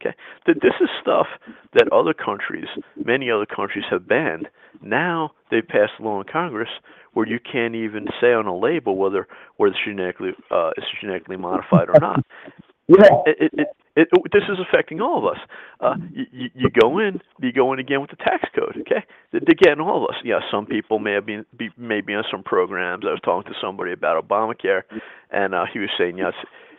[0.00, 0.14] Okay,
[0.46, 1.26] Th- this is stuff
[1.74, 2.66] that other countries,
[3.04, 4.48] many other countries, have banned.
[4.82, 6.68] Now they passed a law in Congress
[7.12, 11.36] where you can't even say on a label whether whether it's genetically uh, it's genetically
[11.36, 12.24] modified or not
[12.88, 13.08] Yeah.
[13.26, 15.40] it, it, it, it, this is affecting all of us.
[15.80, 19.04] Uh, you, you, go in, you go in again with the tax code, okay?
[19.32, 20.20] Getting all of us.
[20.22, 23.04] Yeah, some people may have been be, may be on some programs.
[23.06, 24.82] I was talking to somebody about Obamacare,
[25.30, 26.34] and uh, he was saying yes,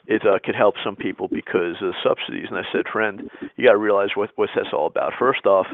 [0.05, 2.47] it uh, could help some people because of subsidies.
[2.49, 5.13] And I said, friend, you got to realize what what's this all about.
[5.17, 5.67] First off,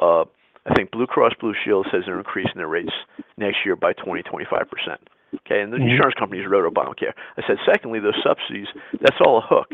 [0.00, 0.24] uh,
[0.64, 2.92] I think Blue Cross Blue Shield says they're increasing their rates
[3.36, 5.00] next year by 20 25 percent.
[5.44, 7.12] Okay, and the insurance companies wrote Obamacare.
[7.36, 8.66] I said, secondly, those subsidies,
[9.00, 9.68] that's all a hook.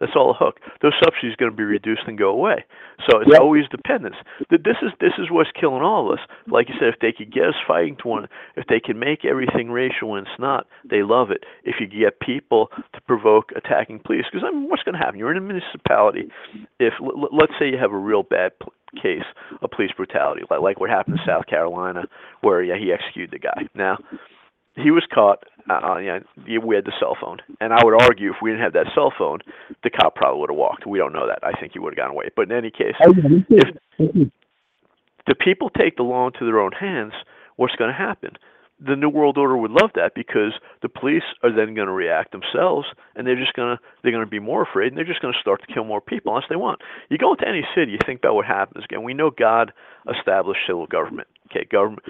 [0.00, 0.60] That's all a hook.
[0.80, 2.64] Those subsidies are going to be reduced and go away.
[3.08, 3.40] So it's Yep.
[3.40, 4.16] always dependence.
[4.50, 6.24] Th- This is this is what's killing all of us.
[6.46, 9.24] Like you said, if they could get us fighting to one, if they can make
[9.24, 11.44] everything racial and it's not, they love it.
[11.64, 15.18] If you get people to provoke attacking police, because I mean, what's going to happen?
[15.18, 16.30] You're in a municipality.
[16.78, 16.94] If
[17.32, 18.72] let's say you have a real bad pl-
[19.02, 19.24] case
[19.62, 22.04] of police brutality, like like what happened in South Carolina,
[22.40, 23.66] where yeah he executed the guy.
[23.74, 23.98] Now
[24.82, 25.44] he was caught.
[25.70, 26.18] Uh, yeah,
[26.64, 29.12] we had the cell phone, and I would argue if we didn't have that cell
[29.16, 29.40] phone,
[29.84, 30.86] the cop probably would have walked.
[30.86, 31.40] We don't know that.
[31.42, 32.28] I think he would have gotten away.
[32.34, 33.56] But in any case, Oh, yeah, me too.
[33.98, 34.30] if
[35.26, 37.12] the people take the law into their own hands,
[37.56, 38.30] what's going to happen?
[38.80, 40.52] The New World Order would love that because
[40.82, 44.24] the police are then going to react themselves, and they're just going to they're going
[44.24, 46.48] to be more afraid, and they're just going to start to kill more people unless
[46.48, 46.80] they want.
[47.10, 48.84] You go into any city, you think about what happens.
[48.84, 49.72] Again, we know God
[50.16, 51.26] established civil government.
[51.50, 52.04] Okay, government.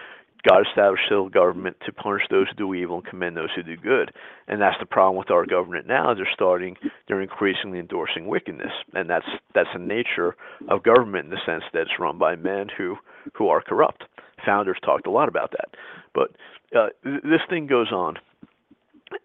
[0.46, 3.76] God established civil government to punish those who do evil and commend those who do
[3.76, 4.12] good.
[4.46, 6.14] And that's the problem with our government now.
[6.14, 6.76] They're starting,
[7.06, 10.36] they're increasingly endorsing wickedness, and that's that's the nature
[10.68, 12.96] of government in the sense that it's run by men who
[13.34, 14.04] who are corrupt.
[14.46, 15.76] Founders talked a lot about that,
[16.14, 16.30] but
[16.76, 18.16] uh, th- this thing goes on,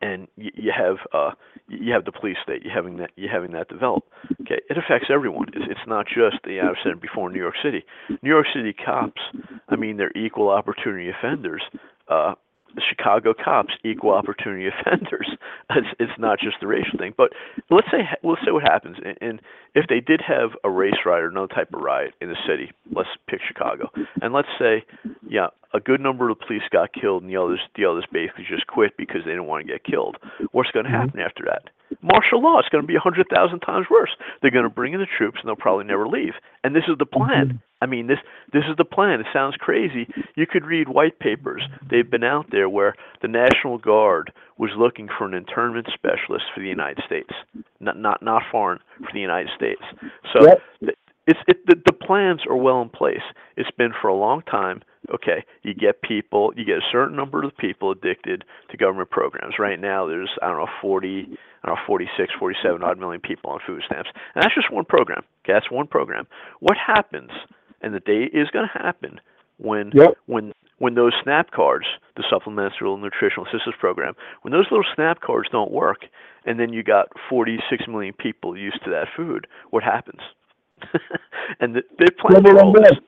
[0.01, 1.31] and y- you have uh,
[1.67, 2.63] you have the police state.
[2.63, 4.03] You having that you having that develop.
[4.41, 5.47] Okay, it affects everyone.
[5.53, 7.29] It's, it's not just the I've said before.
[7.29, 7.83] New York City,
[8.21, 9.21] New York City cops.
[9.69, 11.63] I mean, they're equal opportunity offenders.
[12.07, 12.33] Uh,
[12.75, 15.29] the Chicago cops equal opportunity offenders.
[15.69, 17.13] It's it's not just the racial thing.
[17.15, 17.31] But
[17.69, 19.41] let's say let's say what happens, and, and
[19.75, 22.71] if they did have a race riot or another type of riot in the city,
[22.91, 23.89] let's pick Chicago,
[24.21, 24.83] and let's say,
[25.27, 28.45] yeah, a good number of the police got killed, and the others the others basically
[28.47, 30.17] just quit because they didn't want to get killed.
[30.51, 31.07] What's going to mm-hmm.
[31.07, 31.69] happen after that?
[32.01, 32.59] Martial law.
[32.59, 34.11] It's going to be a hundred thousand times worse.
[34.41, 36.33] They're going to bring in the troops, and they'll probably never leave.
[36.63, 37.47] And this is the plan.
[37.47, 37.72] Mm-hmm.
[37.83, 38.19] I mean, this
[38.53, 39.19] this is the plan.
[39.19, 40.07] It sounds crazy.
[40.35, 41.63] You could read white papers.
[41.89, 46.61] They've been out there where the National Guard was looking for an internment specialist for
[46.61, 47.31] the United States,
[47.79, 49.81] not not not foreign for the United States.
[50.33, 50.61] So Yep.
[51.27, 53.25] it's it, the, the plans are well in place.
[53.57, 54.81] It's been for a long time.
[55.13, 59.55] Okay, you get people, you get a certain number of people addicted to government programs.
[59.59, 61.27] Right now, there's I don't know 40,
[61.63, 64.85] I don't know 46, 47 odd million people on food stamps, and that's just one
[64.85, 65.23] program.
[65.43, 66.25] Okay, that's one program.
[66.61, 67.31] What happens?
[67.83, 69.19] And the day is going to happen
[69.57, 70.17] when Yep.
[70.25, 71.85] when when those SNAP cards,
[72.17, 76.05] the Supplemental Nutritional Assistance Program, when those little SNAP cards don't work,
[76.45, 80.19] and then you got 46 million people used to that food, what happens?
[81.59, 82.81] and the, they plan Civil for all this.
[82.91, 83.01] unrest.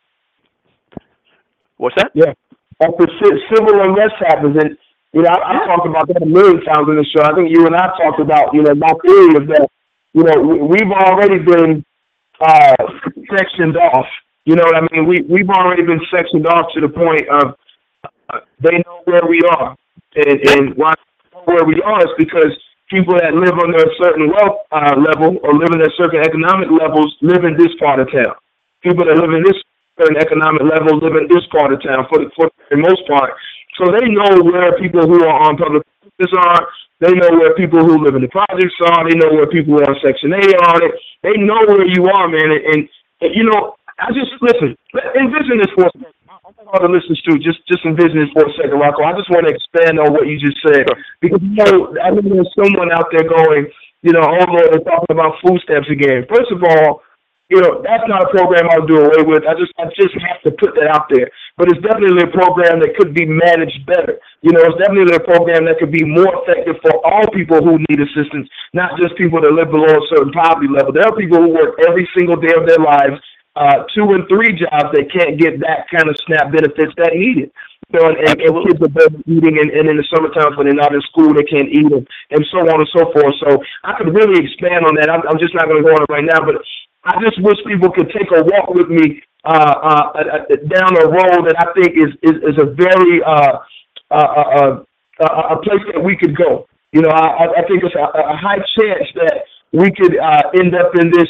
[1.78, 2.11] What's that?
[2.13, 2.34] Yeah.
[2.82, 4.78] After ci- civil unrest happens, and
[5.13, 7.23] you know, I, I talked about that a million times on the show.
[7.23, 9.67] I think you and I talked about, you know, my theory is that,
[10.13, 11.86] you know, we, we've already been
[12.41, 12.76] uh,
[13.36, 14.05] sectioned off.
[14.46, 15.06] You know what I mean?
[15.10, 17.58] We we've already been sectioned off to the point of
[18.30, 19.76] uh, they know where we are,
[20.16, 20.93] and and why
[21.46, 22.54] where we are is because
[22.89, 26.70] people that live under a certain wealth uh, level or live in a certain economic
[26.70, 28.38] levels live in this part of town.
[28.86, 29.58] People that live in this
[29.98, 33.34] certain economic level live in this part of town for the, for the most part.
[33.82, 35.84] So they know where people who are on public
[36.18, 36.68] service are.
[37.02, 39.10] They know where people who live in the projects are.
[39.10, 40.80] They know where people who are on Section A are.
[40.80, 40.91] They,
[41.26, 42.54] they know where you are, man.
[42.54, 42.89] And, and,
[43.22, 44.76] and you know, I just listen.
[45.16, 46.14] Envision this for a second.
[46.28, 49.08] I want all the listeners to just just envision this for a second, Rocco.
[49.08, 50.86] I just want to expand on what you just said
[51.24, 53.72] because you know I know there's someone out there going,
[54.04, 56.28] you know, oh Lord, they're talking about food stamps again.
[56.28, 57.02] First of all,
[57.50, 59.46] you know, that's not a program I'll do away with.
[59.46, 61.30] I just I just have to put that out there.
[61.58, 64.18] But it's definitely a program that could be managed better.
[64.41, 67.78] You know, it's definitely a program that could be more effective for all people who
[67.86, 70.91] need assistance, not just people that live below a certain poverty level.
[70.91, 73.22] There are people who work every single day of their lives,
[73.56, 77.51] uh, two and three jobs that can't get that kind of SNAP benefits that needed.
[77.89, 80.68] You know, and, and, and kids are barely eating, and, and in the summertime when
[80.68, 83.36] they're not in school, they can't eat, and, and so on and so forth.
[83.39, 85.10] So I could really expand on that.
[85.10, 86.58] I'm, I'm just not going to go on it right now, but
[87.06, 91.06] I just wish people could take a walk with me uh, uh, uh, down a
[91.06, 93.62] road that I think is is, is a very uh,
[94.10, 94.84] uh, uh,
[95.22, 96.66] uh, a place that we could go.
[96.91, 100.74] You know, I, I think it's a, a high chance that we could uh, end
[100.74, 101.30] up in this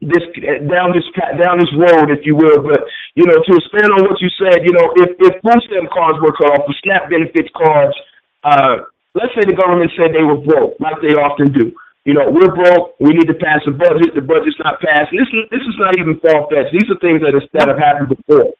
[0.00, 0.24] this
[0.68, 1.04] down this
[1.36, 2.64] down this road, if you will.
[2.64, 2.80] But
[3.14, 6.18] you know, to expand on what you said, you know, if if food stamp cards
[6.20, 7.96] were cut off, the SNAP benefits cards,
[8.44, 11.72] uh, let's say the government said they were broke, like they often do.
[12.08, 12.96] You know, we're broke.
[12.98, 14.16] We need to pass a budget.
[14.16, 15.12] The budget's not passed.
[15.12, 16.72] This is this is not even far fetched.
[16.72, 18.56] These are things that, is, that have happened before.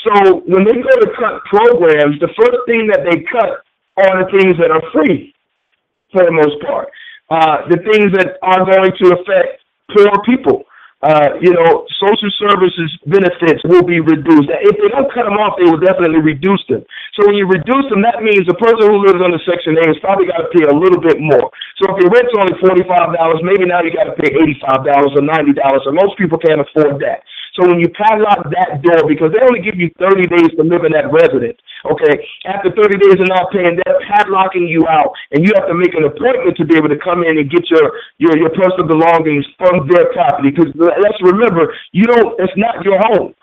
[0.00, 3.60] So when they go to cut programs, the first thing that they cut
[4.00, 5.34] are the things that are free,
[6.08, 6.88] for the most part.
[7.28, 9.60] Uh, the things that are going to affect
[9.94, 10.64] poor people.
[11.00, 14.52] Uh, you know, social services benefits will be reduced.
[14.52, 16.84] If they don't cut them off, they will definitely reduce them.
[17.16, 20.00] So when you reduce them, that means the person who lives under Section 8 has
[20.04, 21.48] probably got to pay a little bit more.
[21.80, 22.84] So if your rent's only $45,
[23.40, 24.28] maybe now you got to pay
[24.60, 27.24] $85 or $90, and most people can't afford that.
[27.60, 30.88] So when you padlock that door, because they only give you 30 days to live
[30.88, 32.16] in that residence, okay?
[32.48, 35.92] After 30 days of not paying, they're padlocking you out, and you have to make
[35.92, 39.44] an appointment to be able to come in and get your your, your personal belongings
[39.60, 40.56] from their property.
[40.56, 42.32] Because let's remember, you don't.
[42.40, 43.36] It's not your home.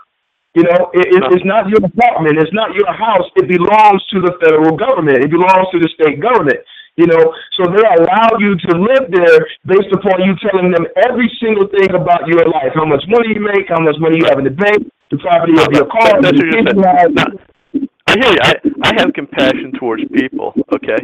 [0.58, 2.42] You know, it, it, it's not your apartment.
[2.42, 3.30] It's not your house.
[3.38, 5.22] It belongs to the federal government.
[5.22, 6.58] It belongs to the state government.
[6.98, 11.30] You know, so they allow you to live there based upon you telling them every
[11.40, 14.40] single thing about your life, how much money you make, how much money you have
[14.40, 16.22] in the bank, the property of your car.
[16.22, 17.86] That's what you.
[18.08, 18.40] I hear you.
[18.42, 20.98] I, I have compassion towards people, okay?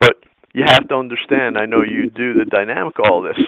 [0.00, 0.16] But
[0.52, 3.38] you have to understand, I know you do the dynamic of all this.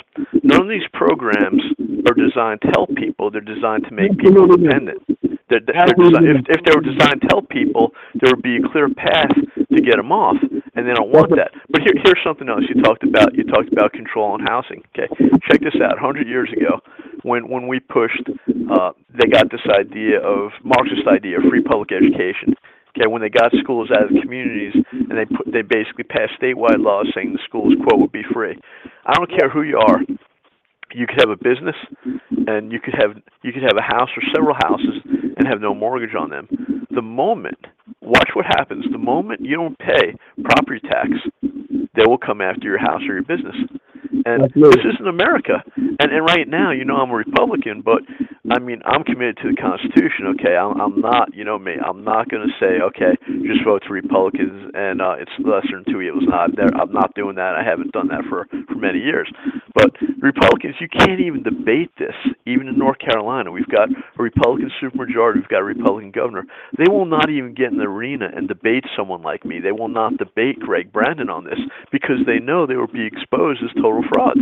[0.43, 1.61] None of these programs
[2.09, 3.31] are designed to help people.
[3.31, 5.03] They're designed to make people dependent.
[5.67, 8.65] They're, they're designed, if, if they were designed to help people, there would be a
[8.73, 11.53] clear path to get them off, and they don't want that.
[11.71, 13.35] But here, here's something else you talked about.
[13.35, 14.83] You talked about control on housing.
[14.95, 15.09] Okay,
[15.51, 16.01] check this out.
[16.01, 16.81] 100 years ago,
[17.23, 18.29] when when we pushed,
[18.71, 22.55] uh, they got this idea of Marxist idea of free public education.
[22.97, 26.39] Okay, when they got schools out of the communities and they put, they basically passed
[26.41, 28.55] statewide laws saying the schools quote would be free.
[29.05, 29.99] I don't care who you are.
[30.95, 31.75] You could have a business,
[32.47, 35.03] and you could have you could have a house or several houses
[35.37, 36.49] and have no mortgage on them.
[36.91, 37.59] The moment,
[38.01, 38.85] watch what happens.
[38.93, 40.15] The moment you don't pay
[40.45, 41.11] property tax,
[41.43, 43.57] they will come after your house or your business.
[44.27, 45.63] And this isn't America.
[45.77, 48.03] And and right now, you know, I'm a Republican, but
[48.51, 50.27] I mean, I'm committed to the Constitution.
[50.39, 51.75] Okay, I'm, I'm not, you know me.
[51.81, 55.85] I'm not going to say, okay, just vote to Republicans, and uh, it's lesser than
[55.91, 56.25] two evils.
[56.29, 57.57] Not I'm not doing that.
[57.57, 59.31] I haven't done that for for many years.
[59.75, 59.91] But
[60.21, 62.15] Republicans, you can't even debate this.
[62.47, 65.37] Even in North Carolina, we've got a Republican supermajority.
[65.37, 66.45] We've got a Republican governor.
[66.77, 69.59] They will not even get in the arena and debate someone like me.
[69.59, 71.59] They will not debate Greg Brannon on this
[71.91, 74.41] because they know they will be exposed as total frauds.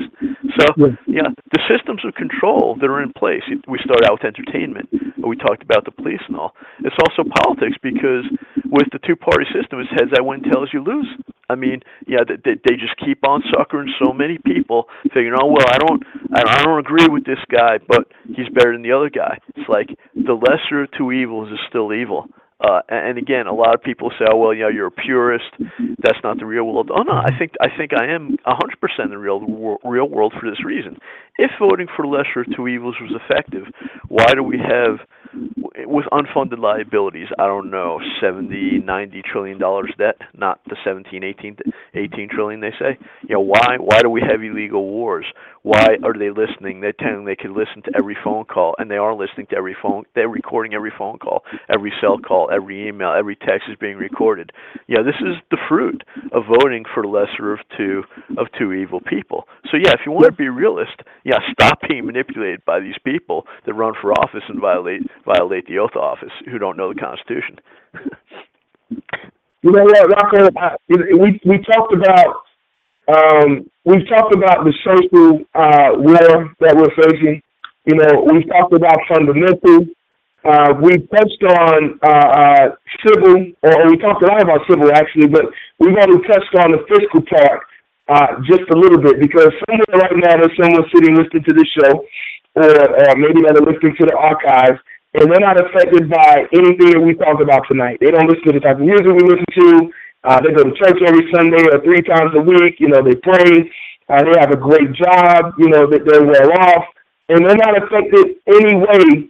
[0.58, 0.66] So,
[1.06, 3.42] yeah, the systems of control that are in place.
[3.68, 4.88] We start out with entertainment.
[5.18, 6.54] We talked about the police and all.
[6.84, 8.24] It's also politics because
[8.66, 11.06] with the two-party system, it's heads I win, tails you lose.
[11.48, 15.66] I mean, yeah, they, they just keep on suckering so many people, figuring, oh well,
[15.68, 16.02] I don't,
[16.34, 19.38] I don't agree with this guy, but he's better than the other guy.
[19.54, 22.28] It's like the lesser of two evils is still evil.
[22.62, 25.50] Uh, and again, a lot of people say, "Oh well, you know, you're a purist.
[25.98, 29.10] That's not the real world." Oh no, I think I think I am 100% in
[29.10, 29.40] the real
[29.84, 30.96] real world for this reason.
[31.38, 33.64] If voting for lesser of two evils was effective,
[34.08, 35.00] why do we have
[35.87, 41.57] with unfunded liabilities, I don't know, 70, 90 trillion dollars debt, not the 17, 18,
[41.95, 42.99] 18 trillion they say.
[43.22, 45.26] You know, why why do we have illegal wars?
[45.62, 46.80] Why are they listening?
[46.80, 49.76] They're telling they can listen to every phone call and they are listening to every
[49.80, 53.97] phone they're recording every phone call, every cell call, every email, every text is being
[53.97, 54.51] recorded.
[54.89, 56.03] Yeah, this is the fruit
[56.33, 58.03] of voting for lesser of two
[58.37, 59.47] of two evil people.
[59.70, 63.47] So yeah, if you want to be realist, yeah, stop being manipulated by these people
[63.64, 67.01] that run for office and violate violate the oath of office who don't know the
[67.01, 67.59] Constitution.
[69.62, 70.49] you know what, Rocco?
[70.89, 72.43] we we talked about
[73.09, 77.43] um, we've talked about the social uh, war that we're facing.
[77.85, 79.87] You know, we've talked about fundamental.
[80.45, 82.68] Uh, we touched on uh, uh,
[83.07, 85.47] civil, or we talked a lot about civil actually, but
[85.79, 87.62] we've only touched on the fiscal part
[88.09, 91.68] uh, just a little bit because somewhere right now there's someone sitting listening to this
[91.79, 92.05] show,
[92.55, 94.79] or, maybe they're listening to the archives,
[95.14, 97.98] and they're not affected by anything that we talked about tonight.
[98.00, 99.92] They don't listen to the type of music we listen to.
[100.24, 102.80] Uh, they go to church every Sunday or three times a week.
[102.80, 103.68] You know, they pray.
[104.08, 105.52] Uh, they have a great job.
[105.58, 106.84] You know, that they're well off,
[107.28, 109.28] and they're not affected any way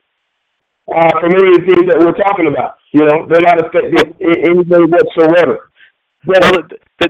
[0.86, 2.76] uh, from any of the things that we're talking about.
[2.92, 5.70] You know, they're not affected in any way whatsoever.
[6.24, 6.62] But, well,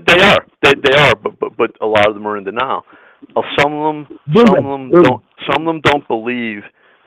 [0.06, 0.46] they are.
[0.62, 2.84] They, they are, but, but but a lot of them are in denial.
[3.36, 5.22] Uh, some of them, some of them don't.
[5.50, 6.62] Some of them don't believe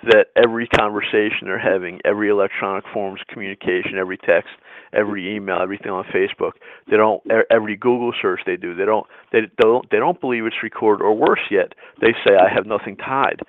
[0.05, 4.49] that every conversation they're having, every electronic forms of communication, every text,
[4.93, 6.53] every email, everything on Facebook,
[6.89, 10.63] they don't every Google search they do, they don't they don't they don't believe it's
[10.63, 13.39] recorded or worse yet, they say I have nothing tied.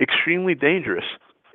[0.00, 1.04] Extremely dangerous.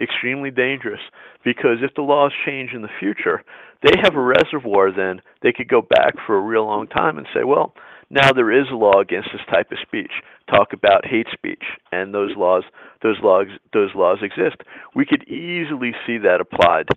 [0.01, 1.01] Extremely dangerous
[1.43, 3.43] because if the laws change in the future,
[3.83, 7.27] they have a reservoir then they could go back for a real long time and
[7.33, 7.73] say, well,
[8.09, 10.11] now there is a law against this type of speech.
[10.51, 12.41] Talk about hate speech, and those mm-hmm.
[12.41, 12.63] laws,
[13.01, 14.57] those laws, those laws exist.
[14.95, 16.87] We could easily see that applied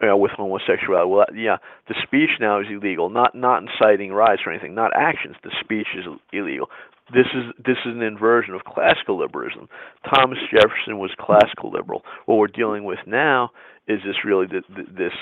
[0.00, 1.10] you know, with homosexuality.
[1.10, 1.56] Well, yeah,
[1.88, 3.10] the speech now is illegal.
[3.10, 4.74] Not not inciting riots or anything.
[4.74, 5.36] Not actions.
[5.42, 6.68] The speech is illegal.
[7.12, 9.68] this is this is an inversion of classical liberalism.
[10.12, 12.02] Thomas Jefferson was classical liberal.
[12.26, 13.50] What we're dealing with now
[13.86, 15.12] is this really this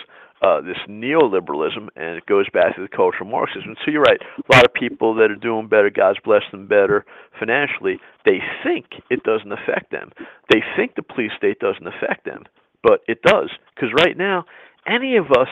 [0.42, 3.76] uh, this neoliberalism, and it goes back to the cultural Marxism.
[3.84, 4.20] So you're right.
[4.20, 7.04] A lot of people that are doing better, God's blessed them better
[7.38, 7.98] financially.
[8.24, 10.10] They think it doesn't affect them.
[10.50, 12.42] They think the police state doesn't affect them,
[12.82, 13.50] but it does.
[13.74, 14.44] Because right now,
[14.86, 15.48] any of us,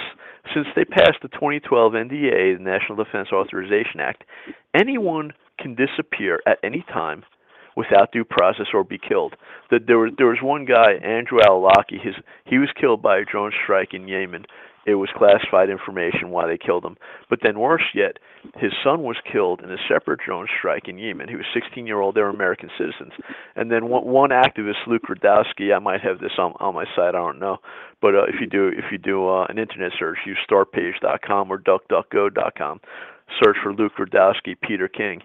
[0.53, 4.25] since they passed the 2012 NDA, the National Defense Authorization Act,
[4.75, 7.23] anyone can disappear at any time
[7.81, 9.35] without due process or be killed.
[9.70, 12.14] That there was there was one guy, Anwar al-Awlaki, his
[12.45, 14.45] he was killed by a drone strike in Yemen
[14.87, 16.97] it was classified information why they killed him.
[17.28, 18.18] But then worse yet,
[18.57, 21.28] his son was killed in a separate drone strike in Yemen.
[21.28, 22.14] He was 16 year old.
[22.14, 23.12] They were American citizens.
[23.57, 27.14] And then one, one activist, Luke Rudkowski, I might have this on, on my site.
[27.14, 27.59] I don't know.
[28.01, 31.59] But uh, if you do, if you do uh, an internet search, use startpage.com or
[31.59, 32.81] duckduckgo.com.
[33.43, 35.20] Search for Luke Rudkowski, Peter King,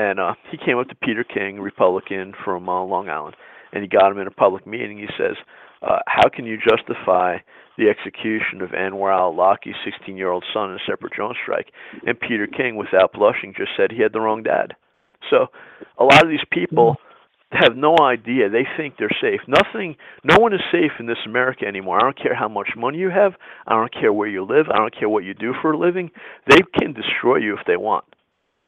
[0.00, 3.36] and uh, he came up to Peter King, Republican from uh, Long Island,
[3.72, 4.98] and he got him in a public meeting.
[4.98, 5.36] He says,
[5.82, 7.38] uh, "How can you justify?"
[7.78, 11.68] the execution of Anwar al-Awlaki's 16-year-old son in a separate drone strike.
[12.06, 14.74] And Peter King, without blushing, just said he had the wrong dad.
[15.30, 15.46] So
[15.96, 16.96] a lot of these people
[17.52, 18.50] have no idea.
[18.50, 19.40] They think they're safe.
[19.48, 21.98] Nothing, no one is safe in this America anymore.
[21.98, 23.32] I don't care how much money you have.
[23.66, 24.66] I don't care where you live.
[24.70, 26.10] I don't care what you do for a living.
[26.50, 28.04] They can destroy you if they want.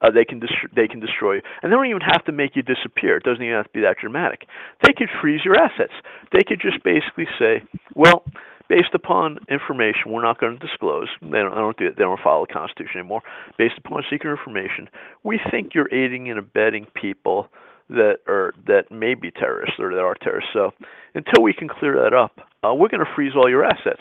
[0.03, 2.57] Uh, they can dest- they can destroy you, and they don't even have to make
[2.57, 3.17] you disappear.
[3.17, 4.47] It doesn't even have to be that dramatic.
[4.83, 5.93] They could freeze your assets.
[6.33, 7.63] They could just basically say,
[7.95, 8.25] "Well,
[8.69, 11.09] based upon information we're not going to disclose.
[11.21, 13.23] They don't, I don't do, they don't follow the Constitution anymore.
[13.59, 14.89] Based upon secret information,
[15.25, 17.49] we think you're aiding and abetting people
[17.91, 20.51] that are that may be terrorists or that are terrorists.
[20.55, 20.71] So
[21.15, 22.33] until we can clear that up,
[22.65, 24.01] uh, we're going to freeze all your assets.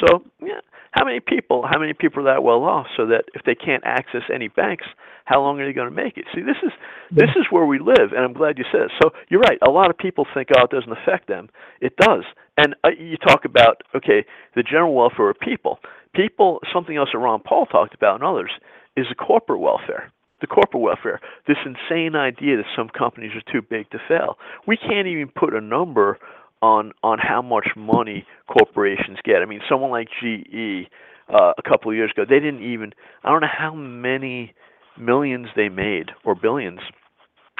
[0.00, 0.60] So yeah,
[0.92, 1.64] how many people?
[1.68, 2.86] How many people are that well off?
[2.96, 4.84] So that if they can't access any banks,
[5.24, 6.26] how long are they going to make it?
[6.34, 6.72] See, this is
[7.10, 8.92] this is where we live, and I'm glad you said it.
[9.02, 9.58] So you're right.
[9.66, 11.48] A lot of people think, oh, it doesn't affect them.
[11.80, 12.24] It does.
[12.58, 14.24] And uh, you talk about okay,
[14.54, 15.78] the general welfare of people.
[16.14, 16.60] People.
[16.72, 18.50] Something else that Ron Paul talked about and others
[18.94, 20.12] is the corporate welfare.
[20.42, 21.20] The corporate welfare.
[21.46, 24.36] This insane idea that some companies are too big to fail.
[24.66, 26.18] We can't even put a number
[26.62, 29.42] on on how much money corporations get.
[29.42, 30.88] I mean, someone like GE
[31.28, 32.92] uh, a couple of years ago, they didn't even.
[33.24, 34.54] I don't know how many
[34.98, 36.80] millions they made or billions.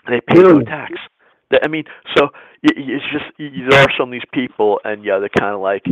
[0.09, 0.95] They paid no tax.
[1.63, 1.85] I mean,
[2.17, 2.29] so
[2.63, 5.85] it's just there are some of these people, and yeah, they're kind of like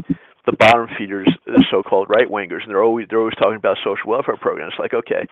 [0.47, 4.11] the bottom feeders, the so-called right wingers, and they're always they're always talking about social
[4.11, 4.75] welfare programs.
[4.79, 5.27] Like, okay,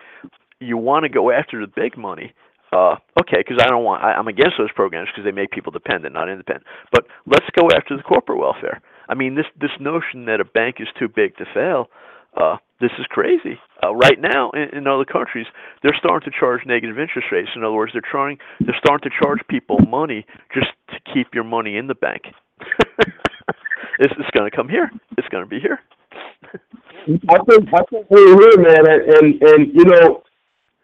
[0.61, 2.35] you want to go after the big money,
[2.73, 5.73] uh, okay, because I don't want I, I'm against those programs because they make people
[5.73, 6.67] dependent, not independent.
[6.93, 8.81] But let's go after the corporate welfare.
[9.09, 11.89] I mean, this this notion that a bank is too big to fail
[12.37, 13.59] uh, this is crazy.
[13.83, 15.47] Uh, right now, in, in other countries,
[15.83, 17.51] they're starting to charge negative interest rates.
[17.57, 21.45] In other words, they're trying, they're starting to charge people money just to keep your
[21.45, 22.23] money in the bank.
[23.99, 24.91] it's, it's going to come here.
[25.17, 25.81] It's going to be here.
[27.31, 30.23] I think I think we're here, man, and, and and you know,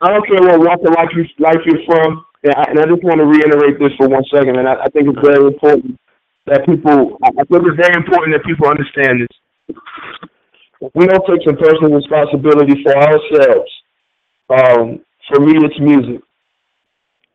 [0.00, 2.84] I don't care what walk of life you life you're from, and I, and I
[2.86, 5.98] just want to reiterate this for one second, and I, I think it's very important
[6.46, 7.18] that people.
[7.22, 9.34] I think it's very important that people understand this
[10.94, 13.70] we don't take some personal responsibility for ourselves,
[14.50, 16.20] um, for me, it's music.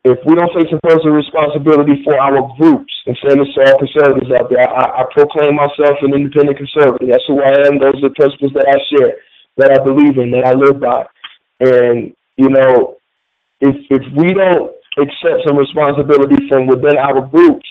[0.04, 4.32] If we don't take some personal responsibility for our groups, and send this all conservatives
[4.32, 7.10] out there, I, I proclaim myself an independent conservative.
[7.10, 7.80] That's who I am.
[7.80, 9.18] Those are the principles that I share,
[9.58, 11.06] that I believe in, that I live by.
[11.60, 12.96] And, you know,
[13.60, 17.68] if, if we don't accept some responsibility from within our groups,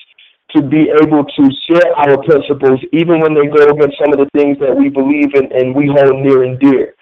[0.56, 4.28] to be able to share our principles, even when they go against some of the
[4.32, 6.94] things that we believe in and we hold near and dear.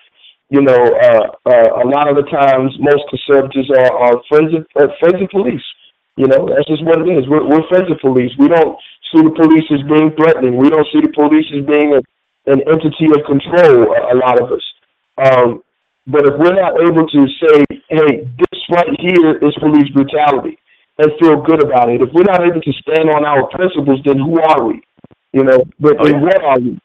[0.50, 4.66] You know, uh, uh, a lot of the times, most conservatives are, are friends of
[4.74, 5.62] uh, friends of police.
[6.16, 7.28] You know, that's just what it is.
[7.28, 8.32] We're, we're friends of police.
[8.38, 8.78] We don't
[9.14, 10.56] see the police as being threatening.
[10.56, 12.02] We don't see the police as being a,
[12.50, 13.94] an entity of control.
[13.94, 14.64] A, a lot of us.
[15.18, 15.62] Um,
[16.06, 20.58] but if we're not able to say, "Hey, this right here is police brutality,"
[20.98, 22.00] and feel good about it.
[22.00, 24.80] If we're not able to stand on our principles, then who are we?
[25.32, 26.20] You know, but oh, yeah.
[26.20, 26.78] what are we?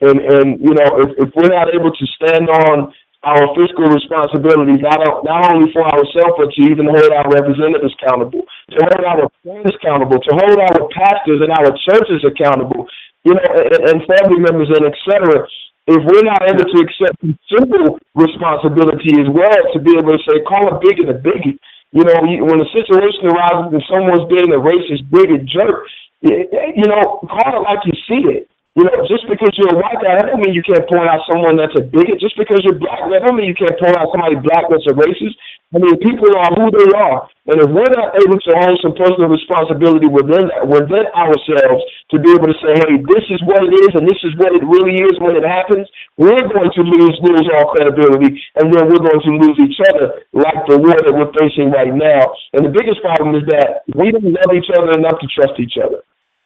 [0.00, 2.92] And and you know, if, if we're not able to stand on
[3.22, 8.42] our fiscal responsibilities, not not only for ourselves, but to even hold our representatives accountable,
[8.70, 12.88] to hold our friends accountable, to hold our pastors and our churches accountable,
[13.24, 15.46] you know, and, and family members and etc.
[15.86, 17.18] If we're not able to accept
[17.50, 21.58] simple responsibility as well, to be able to say, call a bigot a bigot,
[21.90, 22.14] you know,
[22.46, 25.86] when a situation arises and someone's being a racist, bigot, jerk,
[26.22, 28.48] you know, call it like you see it.
[28.72, 31.76] You know, just because you're white that don't mean you can't point out someone that's
[31.76, 32.16] a bigot.
[32.16, 34.96] Just because you're black, that don't mean you can't point out somebody black that's a
[34.96, 35.36] racist.
[35.76, 38.96] I mean, people are who they are, and if we're not able to own some
[38.96, 43.72] personal responsibility within within ourselves to be able to say, "Hey, this is what it
[43.76, 45.84] is, and this is what it really is when it happens,"
[46.16, 50.24] we're going to lose lose all credibility, and then we're going to lose each other,
[50.32, 52.32] like the war that we're facing right now.
[52.56, 55.76] And the biggest problem is that we don't love each other enough to trust each
[55.76, 56.00] other.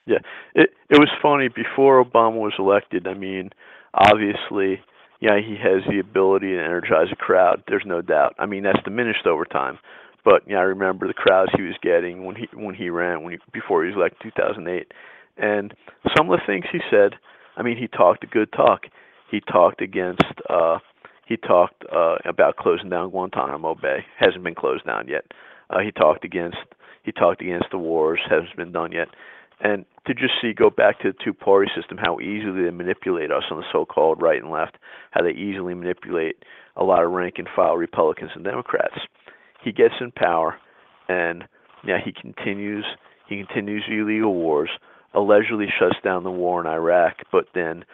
[0.07, 0.19] Yeah,
[0.55, 3.07] it it was funny before Obama was elected.
[3.07, 3.51] I mean,
[3.95, 4.81] obviously,
[5.21, 7.63] yeah, he has the ability to energize a crowd.
[7.69, 8.35] There's no doubt.
[8.39, 9.79] I mean, that's diminished over time.
[10.25, 13.33] But yeah, I remember the crowds he was getting when he when he ran when
[13.35, 14.93] he before he was elected 2008,
[15.39, 15.75] and
[16.17, 17.15] some of the things he said.
[17.59, 18.83] I mean, he talked a good talk.
[19.31, 20.23] He talked against.
[20.49, 20.79] uh
[21.27, 24.05] he talked uh about closing down Guantanamo Bay.
[24.19, 25.25] Hasn't been closed down yet.
[25.71, 26.59] Uh he talked against
[27.03, 28.21] he talked against the wars.
[28.29, 29.09] Hasn't been done yet.
[29.61, 33.31] And to just see go back to the two party system, how easily they manipulate
[33.31, 34.77] us on the so called right and left,
[35.11, 36.37] how they easily manipulate
[36.77, 38.99] a lot of rank and file Republicans and Democrats.
[39.63, 40.57] He gets in power
[41.09, 41.45] and
[41.85, 42.85] yeah, he continues
[43.29, 44.71] he continues illegal wars,
[45.15, 47.85] allegedly shuts down the war in Iraq, but then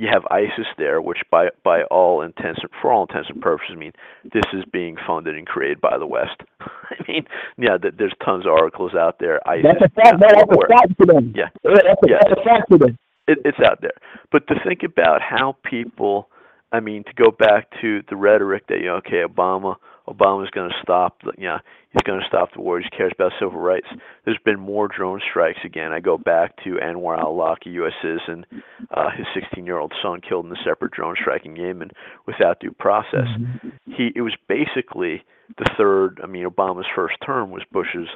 [0.00, 3.76] you have ISIS there, which by by all intents and for all intents and purposes
[3.76, 3.92] mean
[4.32, 6.40] this is being funded and created by the West.
[6.60, 7.26] I mean,
[7.58, 9.46] yeah, there's tons of articles out there.
[9.46, 10.20] ISIS, that's a fact.
[10.20, 11.34] that's a fact to them.
[11.36, 12.16] Yeah, that's a, yeah.
[12.22, 12.98] that's a fact to them.
[13.28, 13.92] It, it's out there,
[14.32, 16.30] but to think about how people,
[16.72, 19.76] I mean, to go back to the rhetoric that you know, okay, Obama
[20.10, 21.58] Obama's going to stop, the, you know,
[21.92, 22.80] he's going to stop the war.
[22.80, 23.86] He cares about civil rights.
[24.24, 25.92] There's been more drone strikes again.
[25.92, 27.92] I go back to Anwar al-Awlaki, U.S.
[28.02, 28.44] citizen,
[28.90, 31.90] uh, his 16-year-old son killed in a separate drone strike in Yemen
[32.26, 33.28] without due process.
[33.38, 33.68] Mm-hmm.
[33.86, 35.22] He, it was basically
[35.58, 36.20] the third.
[36.22, 38.08] I mean, Obama's first term was Bush's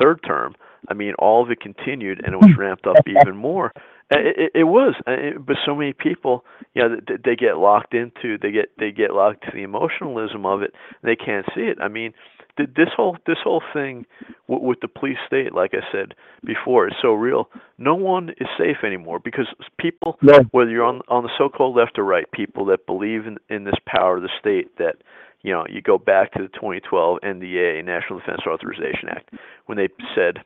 [0.00, 0.54] third term.
[0.88, 3.72] I mean, all of it continued, and it was ramped up even more.
[4.10, 6.44] It, it, it was, it, but so many people,
[6.74, 10.44] you know, they, they get locked into, they get they get locked to the emotionalism
[10.44, 10.72] of it.
[11.02, 11.78] They can't see it.
[11.80, 12.12] I mean,
[12.56, 14.06] this whole this whole thing
[14.46, 17.48] with, with the police state, like I said before, is so real.
[17.78, 19.48] No one is safe anymore because
[19.78, 20.40] people, no.
[20.52, 23.74] whether you're on on the so-called left or right, people that believe in in this
[23.86, 24.96] power of the state that
[25.44, 29.28] you know, you go back to the 2012 NDA, National Defense Authorization Act,
[29.66, 30.38] when they said,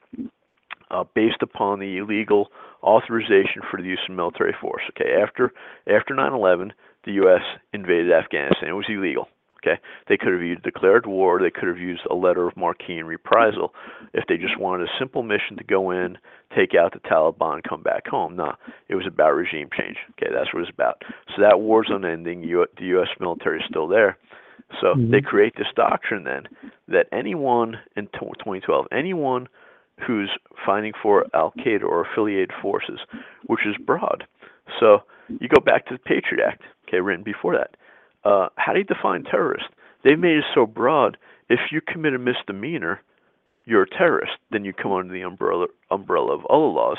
[0.90, 2.48] uh, based upon the illegal
[2.82, 4.82] authorization for the use of military force.
[4.90, 5.52] Okay, after
[5.86, 6.70] after 9/11,
[7.04, 7.42] the U.S.
[7.72, 8.68] invaded Afghanistan.
[8.68, 9.28] It was illegal.
[9.60, 11.40] Okay, they could have declared war.
[11.40, 13.74] They could have used a letter of marque and reprisal
[14.14, 16.16] if they just wanted a simple mission to go in,
[16.54, 18.36] take out the Taliban, come back home.
[18.36, 18.52] No,
[18.88, 19.96] it was about regime change.
[20.10, 21.02] Okay, that's what it was about.
[21.34, 22.42] So that war's unending.
[22.42, 23.08] The U.S.
[23.18, 24.16] military is still there.
[24.80, 25.10] So mm-hmm.
[25.10, 26.44] they create this doctrine then
[26.86, 29.48] that anyone in 2012, anyone
[30.06, 30.30] who's
[30.64, 33.00] fighting for Al Qaeda or affiliated forces,
[33.46, 34.24] which is broad.
[34.80, 37.76] So you go back to the Patriot Act, okay, written before that.
[38.28, 39.66] Uh, how do you define terrorist?
[40.04, 41.16] They've made it so broad.
[41.48, 43.00] If you commit a misdemeanor,
[43.64, 44.32] you're a terrorist.
[44.50, 46.98] Then you come under the umbrella umbrella of other laws.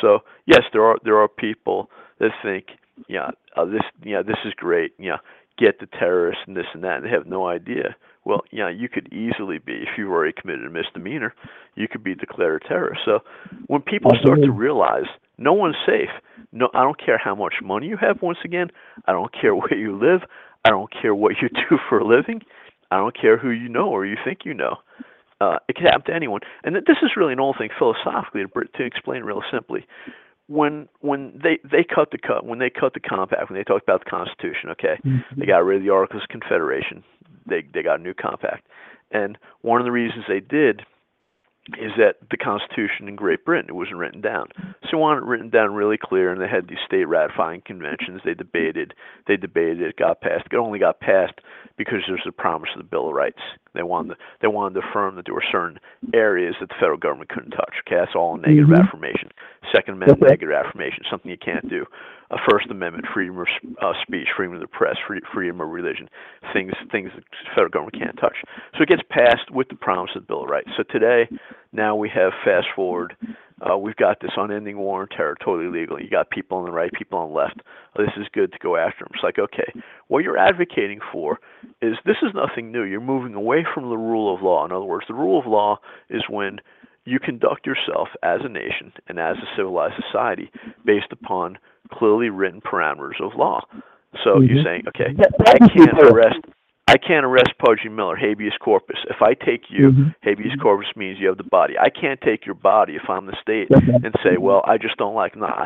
[0.00, 2.66] So yes, there are there are people that think,
[3.08, 4.92] yeah, uh, this yeah this is great.
[4.98, 5.16] Yeah,
[5.58, 6.98] get the terrorists and this and that.
[6.98, 10.64] And they have no idea well, yeah, you could easily be, if you've already committed
[10.64, 11.34] a misdemeanor,
[11.74, 13.02] you could be declared a terrorist.
[13.04, 13.20] So
[13.66, 15.06] when people start to realize
[15.38, 16.10] no one's safe,
[16.52, 18.22] no, I don't care how much money you have.
[18.22, 18.68] Once again,
[19.06, 20.20] I don't care where you live.
[20.64, 22.42] I don't care what you do for a living.
[22.90, 24.76] I don't care who you know or you think you know.
[25.40, 28.78] Uh, it can happen to anyone, and this is really an old thing philosophically to,
[28.78, 29.84] to explain real simply
[30.52, 33.82] when when they they cut the cut when they cut the compact when they talked
[33.82, 35.40] about the Constitution, okay, mm-hmm.
[35.40, 37.02] they got rid of the Articles of Confederation
[37.46, 38.66] they they got a new compact.
[39.10, 40.82] And one of the reasons they did
[41.78, 44.48] is that the Constitution in Great Britain it wasn't written down.
[44.56, 48.20] So they wanted it written down really clear, and they had these state ratifying conventions.
[48.24, 48.94] They debated,
[49.28, 50.46] they debated, it got passed.
[50.50, 51.34] It only got passed
[51.76, 53.40] because there was a promise of the Bill of Rights.
[53.74, 55.78] They wanted they wanted to affirm that there were certain
[56.12, 57.74] areas that the federal government couldn't touch.
[57.86, 58.86] Okay, that's all a negative mm-hmm.
[58.86, 59.30] affirmation.
[59.74, 61.86] Second Amendment negative affirmation, something you can't do.
[62.30, 63.46] A First Amendment, freedom of
[63.82, 66.08] uh, speech, freedom of the press, free, freedom of religion,
[66.52, 67.22] things things the
[67.54, 68.36] federal government can't touch.
[68.76, 70.70] So it gets passed with the promise of the Bill of Rights.
[70.76, 71.28] So today,
[71.72, 73.16] now we have fast forward
[73.62, 76.00] uh, we've got this unending war on terror, totally legal.
[76.00, 77.60] You got people on the right, people on the left.
[77.96, 79.12] Oh, this is good to go after them.
[79.14, 79.72] It's like, okay,
[80.08, 81.38] what you're advocating for
[81.80, 82.82] is this is nothing new.
[82.82, 84.64] You're moving away from the rule of law.
[84.64, 85.78] In other words, the rule of law
[86.10, 86.58] is when
[87.04, 90.50] you conduct yourself as a nation and as a civilized society
[90.84, 91.58] based upon
[91.92, 93.60] clearly written parameters of law.
[94.24, 94.44] So mm-hmm.
[94.44, 95.14] you're saying, okay,
[95.46, 96.38] I can't arrest
[96.92, 98.98] I can't arrest Pudgy Miller, habeas corpus.
[99.08, 100.08] If I take you, mm-hmm.
[100.22, 101.74] habeas corpus means you have the body.
[101.80, 105.14] I can't take your body if I'm the state and say, well, I just don't
[105.14, 105.34] like.
[105.34, 105.64] Nah,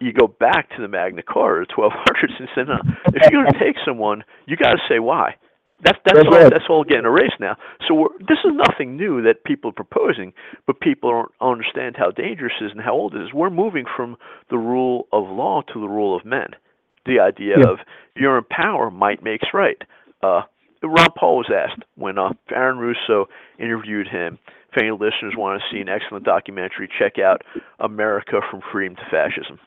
[0.00, 3.52] you go back to the Magna Carta, the 1200s, and say, no, if you're going
[3.52, 5.36] to take someone, you got to say why.
[5.84, 6.40] That's that's, That's all.
[6.40, 6.50] right.
[6.50, 7.56] That's all getting erased now.
[7.88, 10.32] So we're, this is nothing new that people are proposing,
[10.66, 13.32] but people don't understand how dangerous it is and how old it is.
[13.34, 14.16] We're moving from
[14.48, 16.50] the rule of law to the rule of men.
[17.04, 17.72] The idea Yeah.
[17.72, 17.78] of
[18.14, 19.82] you're in power, might makes right.
[20.22, 20.42] Uh,
[20.82, 23.28] Ron Paul was asked when uh, Aaron Russo
[23.58, 24.38] interviewed him.
[24.72, 27.42] If any listeners want to see an excellent documentary, check out
[27.78, 29.58] America from Freedom to Fascism.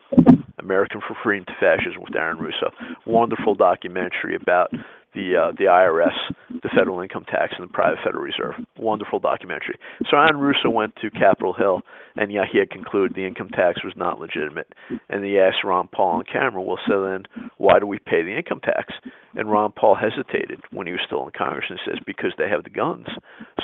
[0.59, 2.71] American from Freedom to Fascism with Aaron Russo.
[3.05, 4.71] Wonderful documentary about
[5.15, 6.13] the uh, the IRS,
[6.61, 8.53] the federal income tax, and the private Federal Reserve.
[8.77, 9.79] Wonderful documentary.
[10.09, 11.81] So Aaron Russo went to Capitol Hill,
[12.15, 14.67] and yeah, he had concluded the income tax was not legitimate.
[15.09, 17.23] And he asked Ron Paul on camera, "Well, so then
[17.57, 18.93] why do we pay the income tax?"
[19.35, 22.63] And Ron Paul hesitated when he was still in Congress and says, "Because they have
[22.63, 23.07] the guns."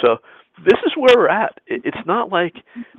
[0.02, 0.18] So
[0.66, 1.60] this is where we're at.
[1.68, 2.56] It's not like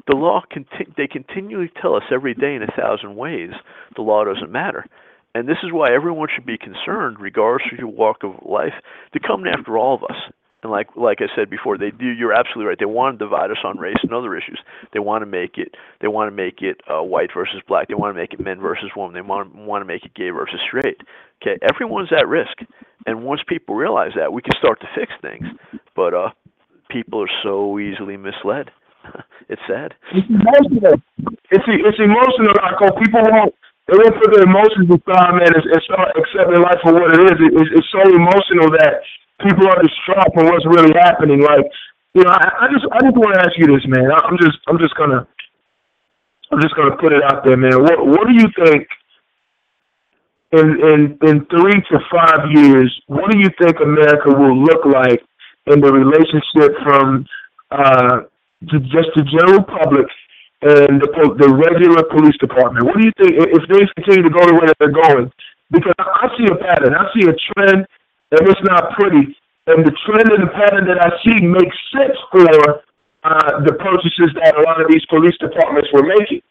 [0.07, 3.50] the law conti- they continually tell us every day in a thousand ways
[3.96, 4.86] the law doesn't matter.
[5.34, 8.74] And this is why everyone should be concerned, regardless of your walk of life,
[9.14, 10.16] to come after all of us.
[10.62, 12.06] And like like I said before, they do.
[12.06, 12.78] You're absolutely right.
[12.78, 14.60] They want to divide us on race and other issues.
[14.92, 15.74] They want to make it.
[16.00, 17.88] They want to make it uh, white versus black.
[17.88, 19.14] They want to make it men versus women.
[19.14, 20.98] They want want to make it gay versus straight.
[21.42, 22.58] Okay, everyone's at risk.
[23.06, 25.46] And once people realize that, we can start to fix things.
[25.96, 26.30] But uh,
[26.90, 28.70] people are so easily misled.
[29.48, 29.94] it's sad.
[30.14, 31.02] It's emotional.
[31.50, 32.54] It's it's emotional.
[32.80, 33.54] Oh, people won't
[33.88, 37.20] they won't put their emotions aside, man, and, and start accepting life for what it
[37.26, 37.36] is.
[37.42, 39.02] It, it's, it's so emotional that
[39.42, 41.42] people are distraught from what's really happening.
[41.42, 41.66] Like,
[42.14, 44.06] you know, I, I just I just want to ask you this, man.
[44.12, 45.26] I, I'm just I'm just gonna
[46.52, 47.82] I'm just gonna put it out there, man.
[47.82, 48.86] What what do you think?
[50.52, 55.24] In, in in three to five years, what do you think America will look like
[55.66, 57.24] in the relationship from
[57.70, 58.20] uh,
[58.68, 60.04] to just the general public
[60.62, 61.10] and the
[61.42, 62.86] the regular police department.
[62.86, 65.26] What do you think if things continue to go the way that they're going?
[65.74, 67.82] Because I see a pattern, I see a trend,
[68.30, 69.34] and it's not pretty.
[69.66, 72.82] And the trend and the pattern that I see makes sense for
[73.26, 76.42] uh, the purchases that a lot of these police departments were making,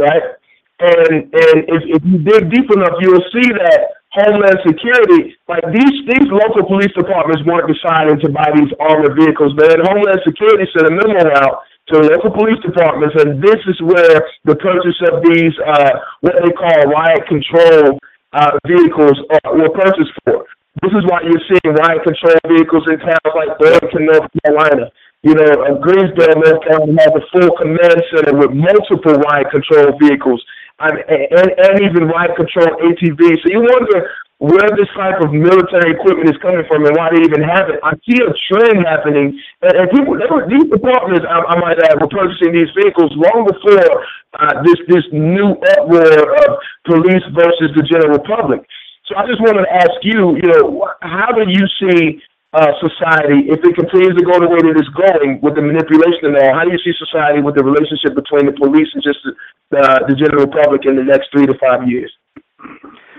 [0.00, 0.36] right?
[0.80, 6.08] And and if, if you dig deep enough, you'll see that Homeland Security, like these
[6.08, 9.84] these local police departments weren't deciding to buy these armored vehicles, man.
[9.84, 14.56] Homeland Security sent a memo out to local police departments, and this is where the
[14.56, 17.98] purchase of these uh, what they call riot control
[18.32, 20.44] uh, vehicles are, were purchased for.
[20.82, 24.92] This is why you're seeing riot control vehicles in towns like Burlington, North Carolina.
[25.26, 29.98] You know, uh, Greensboro, North Carolina has a full command center with multiple riot control
[29.98, 30.44] vehicles
[30.86, 33.42] mean, and, and even riot control ATVs.
[33.42, 37.26] So you wonder where this type of military equipment is coming from and why they
[37.26, 37.82] even have it.
[37.82, 41.98] I see a trend happening, and, and people, were, these departments, I, I might add,
[41.98, 44.06] were purchasing these vehicles long before
[44.38, 46.50] uh, this this new uproar of
[46.86, 48.62] police versus the general public.
[49.10, 52.22] So I just wanted to ask you, you know, how do you see
[52.52, 56.30] uh, society if it continues to go the way that it's going with the manipulation
[56.30, 56.54] and all?
[56.54, 59.32] How do you see society with the relationship between the police and just the,
[59.74, 62.12] the, the general public in the next three to five years?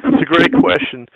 [0.03, 1.07] It's a great question.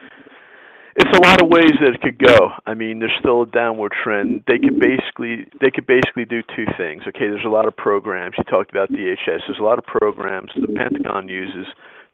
[0.96, 2.52] It's a lot of ways that it could go.
[2.68, 4.44] I mean, there's still a downward trend.
[4.48, 7.02] They could basically they could basically do two things.
[7.08, 8.36] Okay, there's a lot of programs.
[8.38, 9.42] You talked about DHS.
[9.48, 11.66] There's a lot of programs the Pentagon uses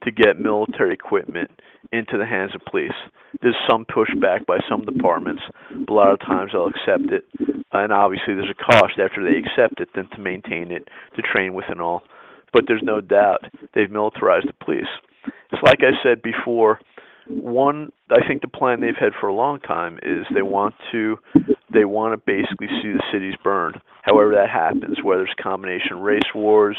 [0.03, 1.51] to get military equipment
[1.91, 2.95] into the hands of police.
[3.41, 7.26] There's some pushback by some departments, but a lot of times they'll accept it.
[7.74, 11.53] And obviously, there's a cost after they accept it, then to maintain it, to train
[11.53, 12.03] with and all.
[12.53, 13.43] But there's no doubt
[13.74, 14.88] they've militarized the police.
[15.51, 16.80] It's like I said before.
[17.27, 21.17] One, I think the plan they've had for a long time is they want to,
[21.71, 23.73] they want to basically see the cities burn.
[24.01, 26.77] However that happens, whether it's combination race wars,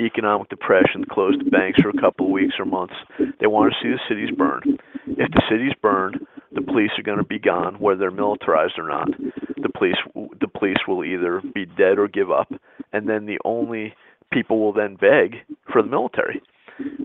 [0.00, 2.94] economic depression, close the banks for a couple of weeks or months.
[3.40, 4.62] They want to see the cities burn.
[5.06, 8.88] If the cities burn, the police are going to be gone, whether they're militarized or
[8.88, 9.08] not.
[9.56, 9.96] The police,
[10.40, 12.50] the police will either be dead or give up,
[12.92, 13.94] and then the only
[14.32, 15.36] people will then beg
[15.72, 16.42] for the military.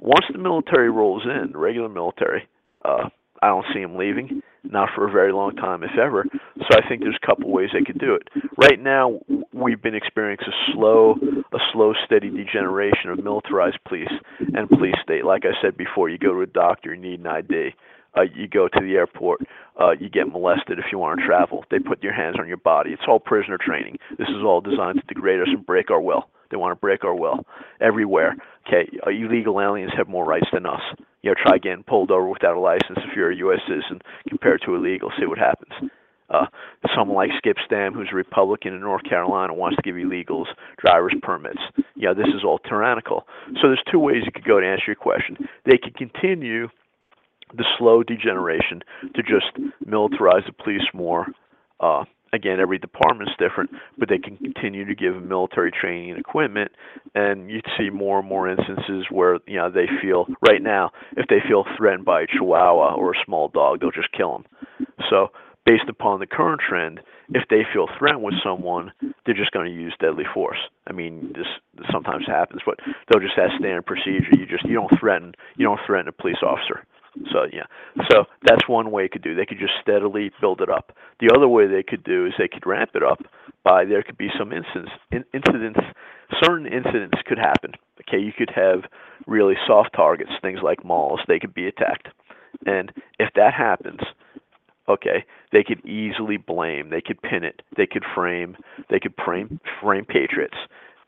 [0.01, 2.47] Once the military rolls in, regular military,
[2.85, 3.09] uh,
[3.41, 6.25] I don't see them leaving, not for a very long time, if ever.
[6.33, 8.27] So I think there's a couple ways they could do it.
[8.57, 9.19] Right now,
[9.53, 11.15] we've been experiencing a slow,
[11.53, 15.25] a slow, steady degeneration of militarized police and police state.
[15.25, 17.69] Like I said before, you go to a doctor, you need an ID.
[18.17, 19.39] Uh, you go to the airport,
[19.79, 21.63] uh, you get molested if you want to travel.
[21.69, 22.89] They put your hands on your body.
[22.89, 23.97] It's all prisoner training.
[24.17, 26.27] This is all designed to degrade us and break our will.
[26.51, 27.45] They want to break our will
[27.79, 28.35] everywhere.
[28.67, 30.81] Okay, uh, illegal aliens have more rights than us.
[31.21, 33.59] You know, try getting pulled over without a license if you're a U.S.
[33.67, 35.11] citizen compared to illegal.
[35.19, 35.91] See what happens.
[36.29, 36.45] Uh,
[36.95, 40.45] someone like Skip Stam, who's a Republican in North Carolina, wants to give illegals
[40.77, 41.59] driver's permits.
[41.95, 43.25] Yeah, this is all tyrannical.
[43.55, 45.37] So there's two ways you could go to answer your question.
[45.65, 46.67] They could continue
[47.57, 48.81] the slow degeneration
[49.15, 49.47] to just
[49.85, 51.27] militarize the police more.
[51.79, 52.03] Uh,
[52.33, 56.71] again, every department's different, but they can continue to give military training and equipment,
[57.15, 61.27] and you'd see more and more instances where you know they feel right now if
[61.27, 64.87] they feel threatened by a Chihuahua or a small dog, they'll just kill them.
[65.09, 65.29] So
[65.65, 66.99] based upon the current trend,
[67.29, 68.91] if they feel threatened with someone,
[69.25, 70.57] they're just going to use deadly force.
[70.87, 71.45] I mean, this,
[71.77, 74.33] this sometimes happens, but they'll just have standard procedure.
[74.33, 76.85] You just you don't threaten you don't threaten a police officer.
[77.31, 77.65] So yeah,
[78.09, 79.35] so that's one way they could do.
[79.35, 80.91] They could just steadily build it up.
[81.19, 83.19] The other way they could do is they could ramp it up
[83.63, 84.91] by there could be some incidents.
[85.11, 85.79] In, incidents,
[86.43, 87.71] certain incidents could happen.
[88.01, 88.83] Okay, you could have
[89.27, 91.19] really soft targets, things like malls.
[91.27, 92.07] They could be attacked,
[92.65, 93.99] and if that happens,
[94.87, 98.55] okay, they could easily blame, they could pin it, they could frame,
[98.89, 100.57] they could frame frame patriots,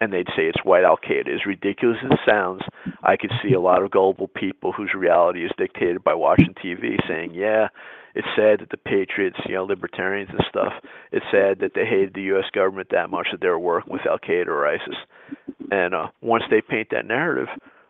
[0.02, 1.34] and they'd say it's white Al Qaeda.
[1.34, 2.62] As ridiculous as it sounds,
[3.04, 6.98] I could see a lot of gullible people whose reality is dictated by watching TV
[7.08, 7.70] saying, "Yeah,
[8.16, 10.74] it's sad that the patriots, you know, libertarians and stuff,
[11.14, 12.46] it's sad that they hated the U.S.
[12.54, 14.98] government that much that they were working with Al Qaeda or ISIS."
[15.72, 17.48] And uh, once they paint that narrative,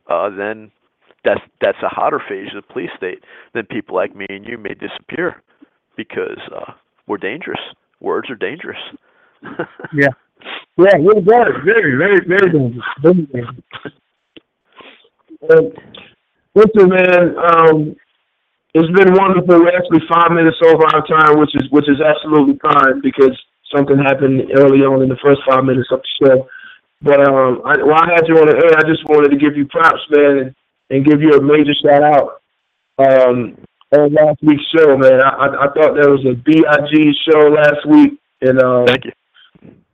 [0.08, 0.72] uh, then
[1.24, 3.24] that's that's a hotter phase of the police state.
[3.54, 5.42] Then people like me and you may disappear
[5.96, 6.74] because uh,
[7.08, 7.62] we're dangerous.
[8.02, 8.80] Words are dangerous.
[9.94, 10.10] yeah.
[10.78, 12.86] Yeah, really very, very, very, very dangerous.
[13.02, 13.56] Very dangerous.
[16.54, 17.96] Listen, man, um,
[18.74, 19.60] it's been wonderful.
[19.60, 23.38] We're actually five minutes over our time, which is which is absolutely fine because
[23.74, 26.48] something happened early on in the first five minutes of the show.
[27.02, 29.58] But um, I, while I had you on the air, I just wanted to give
[29.58, 30.56] you props, man, and,
[30.90, 32.42] and give you a major shout out.
[32.98, 33.58] Um,
[33.92, 35.20] on last week's show, man.
[35.22, 39.12] I, I, thought there was a BIG show last week, and um, thank you.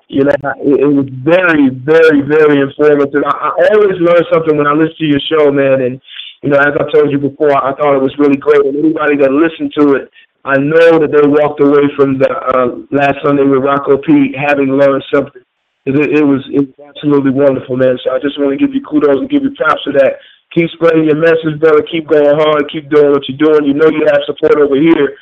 [0.07, 3.23] You know, it, it was very, very, very informative.
[3.27, 5.81] I, I always learn something when I listen to your show, man.
[5.81, 6.01] And
[6.43, 8.63] you know, as I told you before, I thought it was really great.
[8.63, 10.09] And anybody that listened to it,
[10.45, 14.71] I know that they walked away from the uh, last Sunday with Rocco P having
[14.79, 15.43] learned something.
[15.83, 17.99] It, it was it was absolutely wonderful, man.
[18.03, 20.69] So I just want to give you kudos and give you props for that keep
[20.71, 21.83] spreading your message, brother.
[21.89, 22.69] Keep going hard.
[22.71, 23.65] Keep doing what you're doing.
[23.65, 25.17] You know you have support over here.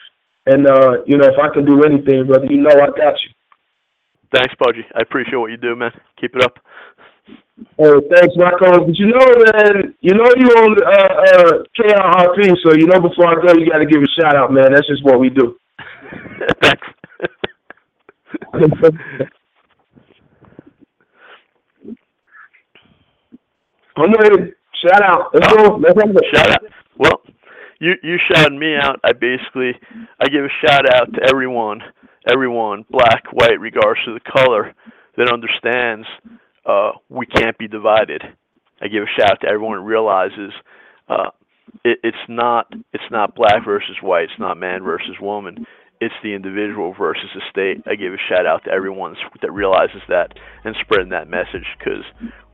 [0.46, 3.35] And, uh, you know, if I can do anything, brother, you know I got you.
[4.36, 4.86] Thanks, Pudgy.
[4.94, 5.92] I appreciate what you do, man.
[6.20, 6.60] Keep it up.
[7.80, 8.86] Oh, thanks, Marco.
[8.86, 13.28] But you know, man, you know you on uh, uh, KIRP, so you know before
[13.28, 14.74] I go, you got to give a shout out, man.
[14.74, 15.56] That's just what we do.
[16.62, 16.88] thanks.
[23.98, 24.52] I'm ready.
[24.86, 25.30] Shout out.
[25.34, 25.78] Let's go.
[25.78, 26.04] Let's go.
[26.34, 26.62] Shout out.
[26.98, 27.22] Well,
[27.80, 29.00] you you shouted me out.
[29.06, 29.72] I basically
[30.20, 31.80] I give a shout out to everyone,
[32.32, 34.74] everyone, black, white, regardless of the color,
[35.18, 36.08] that understands
[36.66, 38.22] uh, we can't be divided.
[38.82, 40.52] I give a shout out to everyone that realizes
[41.08, 41.30] uh,
[41.84, 44.24] it, it's not it's not black versus white.
[44.24, 45.66] It's not man versus woman.
[46.02, 47.84] It's the individual versus the state.
[47.88, 50.34] I give a shout out to everyone that realizes that
[50.66, 52.04] and spreading that message because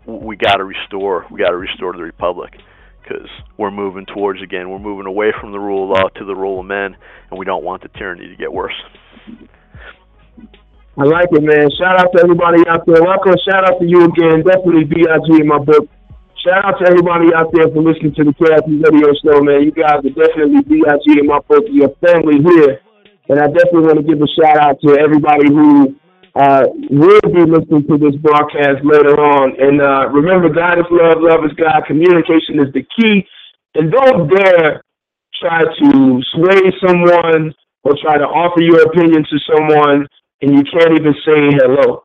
[0.05, 2.53] we got to restore we got to restore the republic
[3.01, 6.35] because we're moving towards again we're moving away from the rule of law to the
[6.35, 6.95] rule of men
[7.29, 8.73] and we don't want the tyranny to get worse
[11.01, 11.65] I like it man.
[11.81, 13.01] Shout out to everybody out there.
[13.01, 14.45] Welcome shout out to you again.
[14.45, 15.89] Definitely BIG in my book.
[16.45, 19.65] Shout out to everybody out there for listening to the KIRP radio show man.
[19.65, 21.65] You guys are definitely BIG in my book.
[21.73, 22.85] Your family here.
[23.33, 25.97] And I definitely want to give a shout out to everybody who
[26.37, 29.57] uh, will be listening to this broadcast later on.
[29.57, 31.81] And uh, remember, God is love, love is God.
[31.89, 33.25] Communication is the key.
[33.73, 34.85] And don't dare
[35.41, 35.89] try to
[36.29, 37.57] sway someone
[37.89, 40.05] or try to offer your opinion to someone
[40.41, 42.03] and you can't even say hello.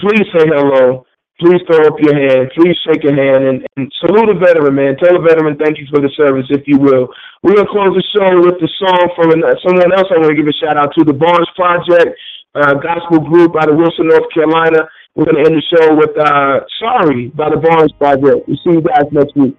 [0.00, 1.06] Please say hello.
[1.40, 2.50] Please throw up your hand.
[2.54, 4.96] Please shake a hand and, and salute a veteran, man.
[5.02, 7.10] Tell a veteran thank you for the service, if you will.
[7.42, 9.34] We're going to close the show with the song from
[9.66, 12.14] someone else I want to give a shout out to, the Barnes Project
[12.54, 14.86] uh, gospel group out of Wilson, North Carolina.
[15.14, 18.46] We're going to end the show with uh, Sorry by the Barnes Project.
[18.46, 19.58] We'll see you guys next week.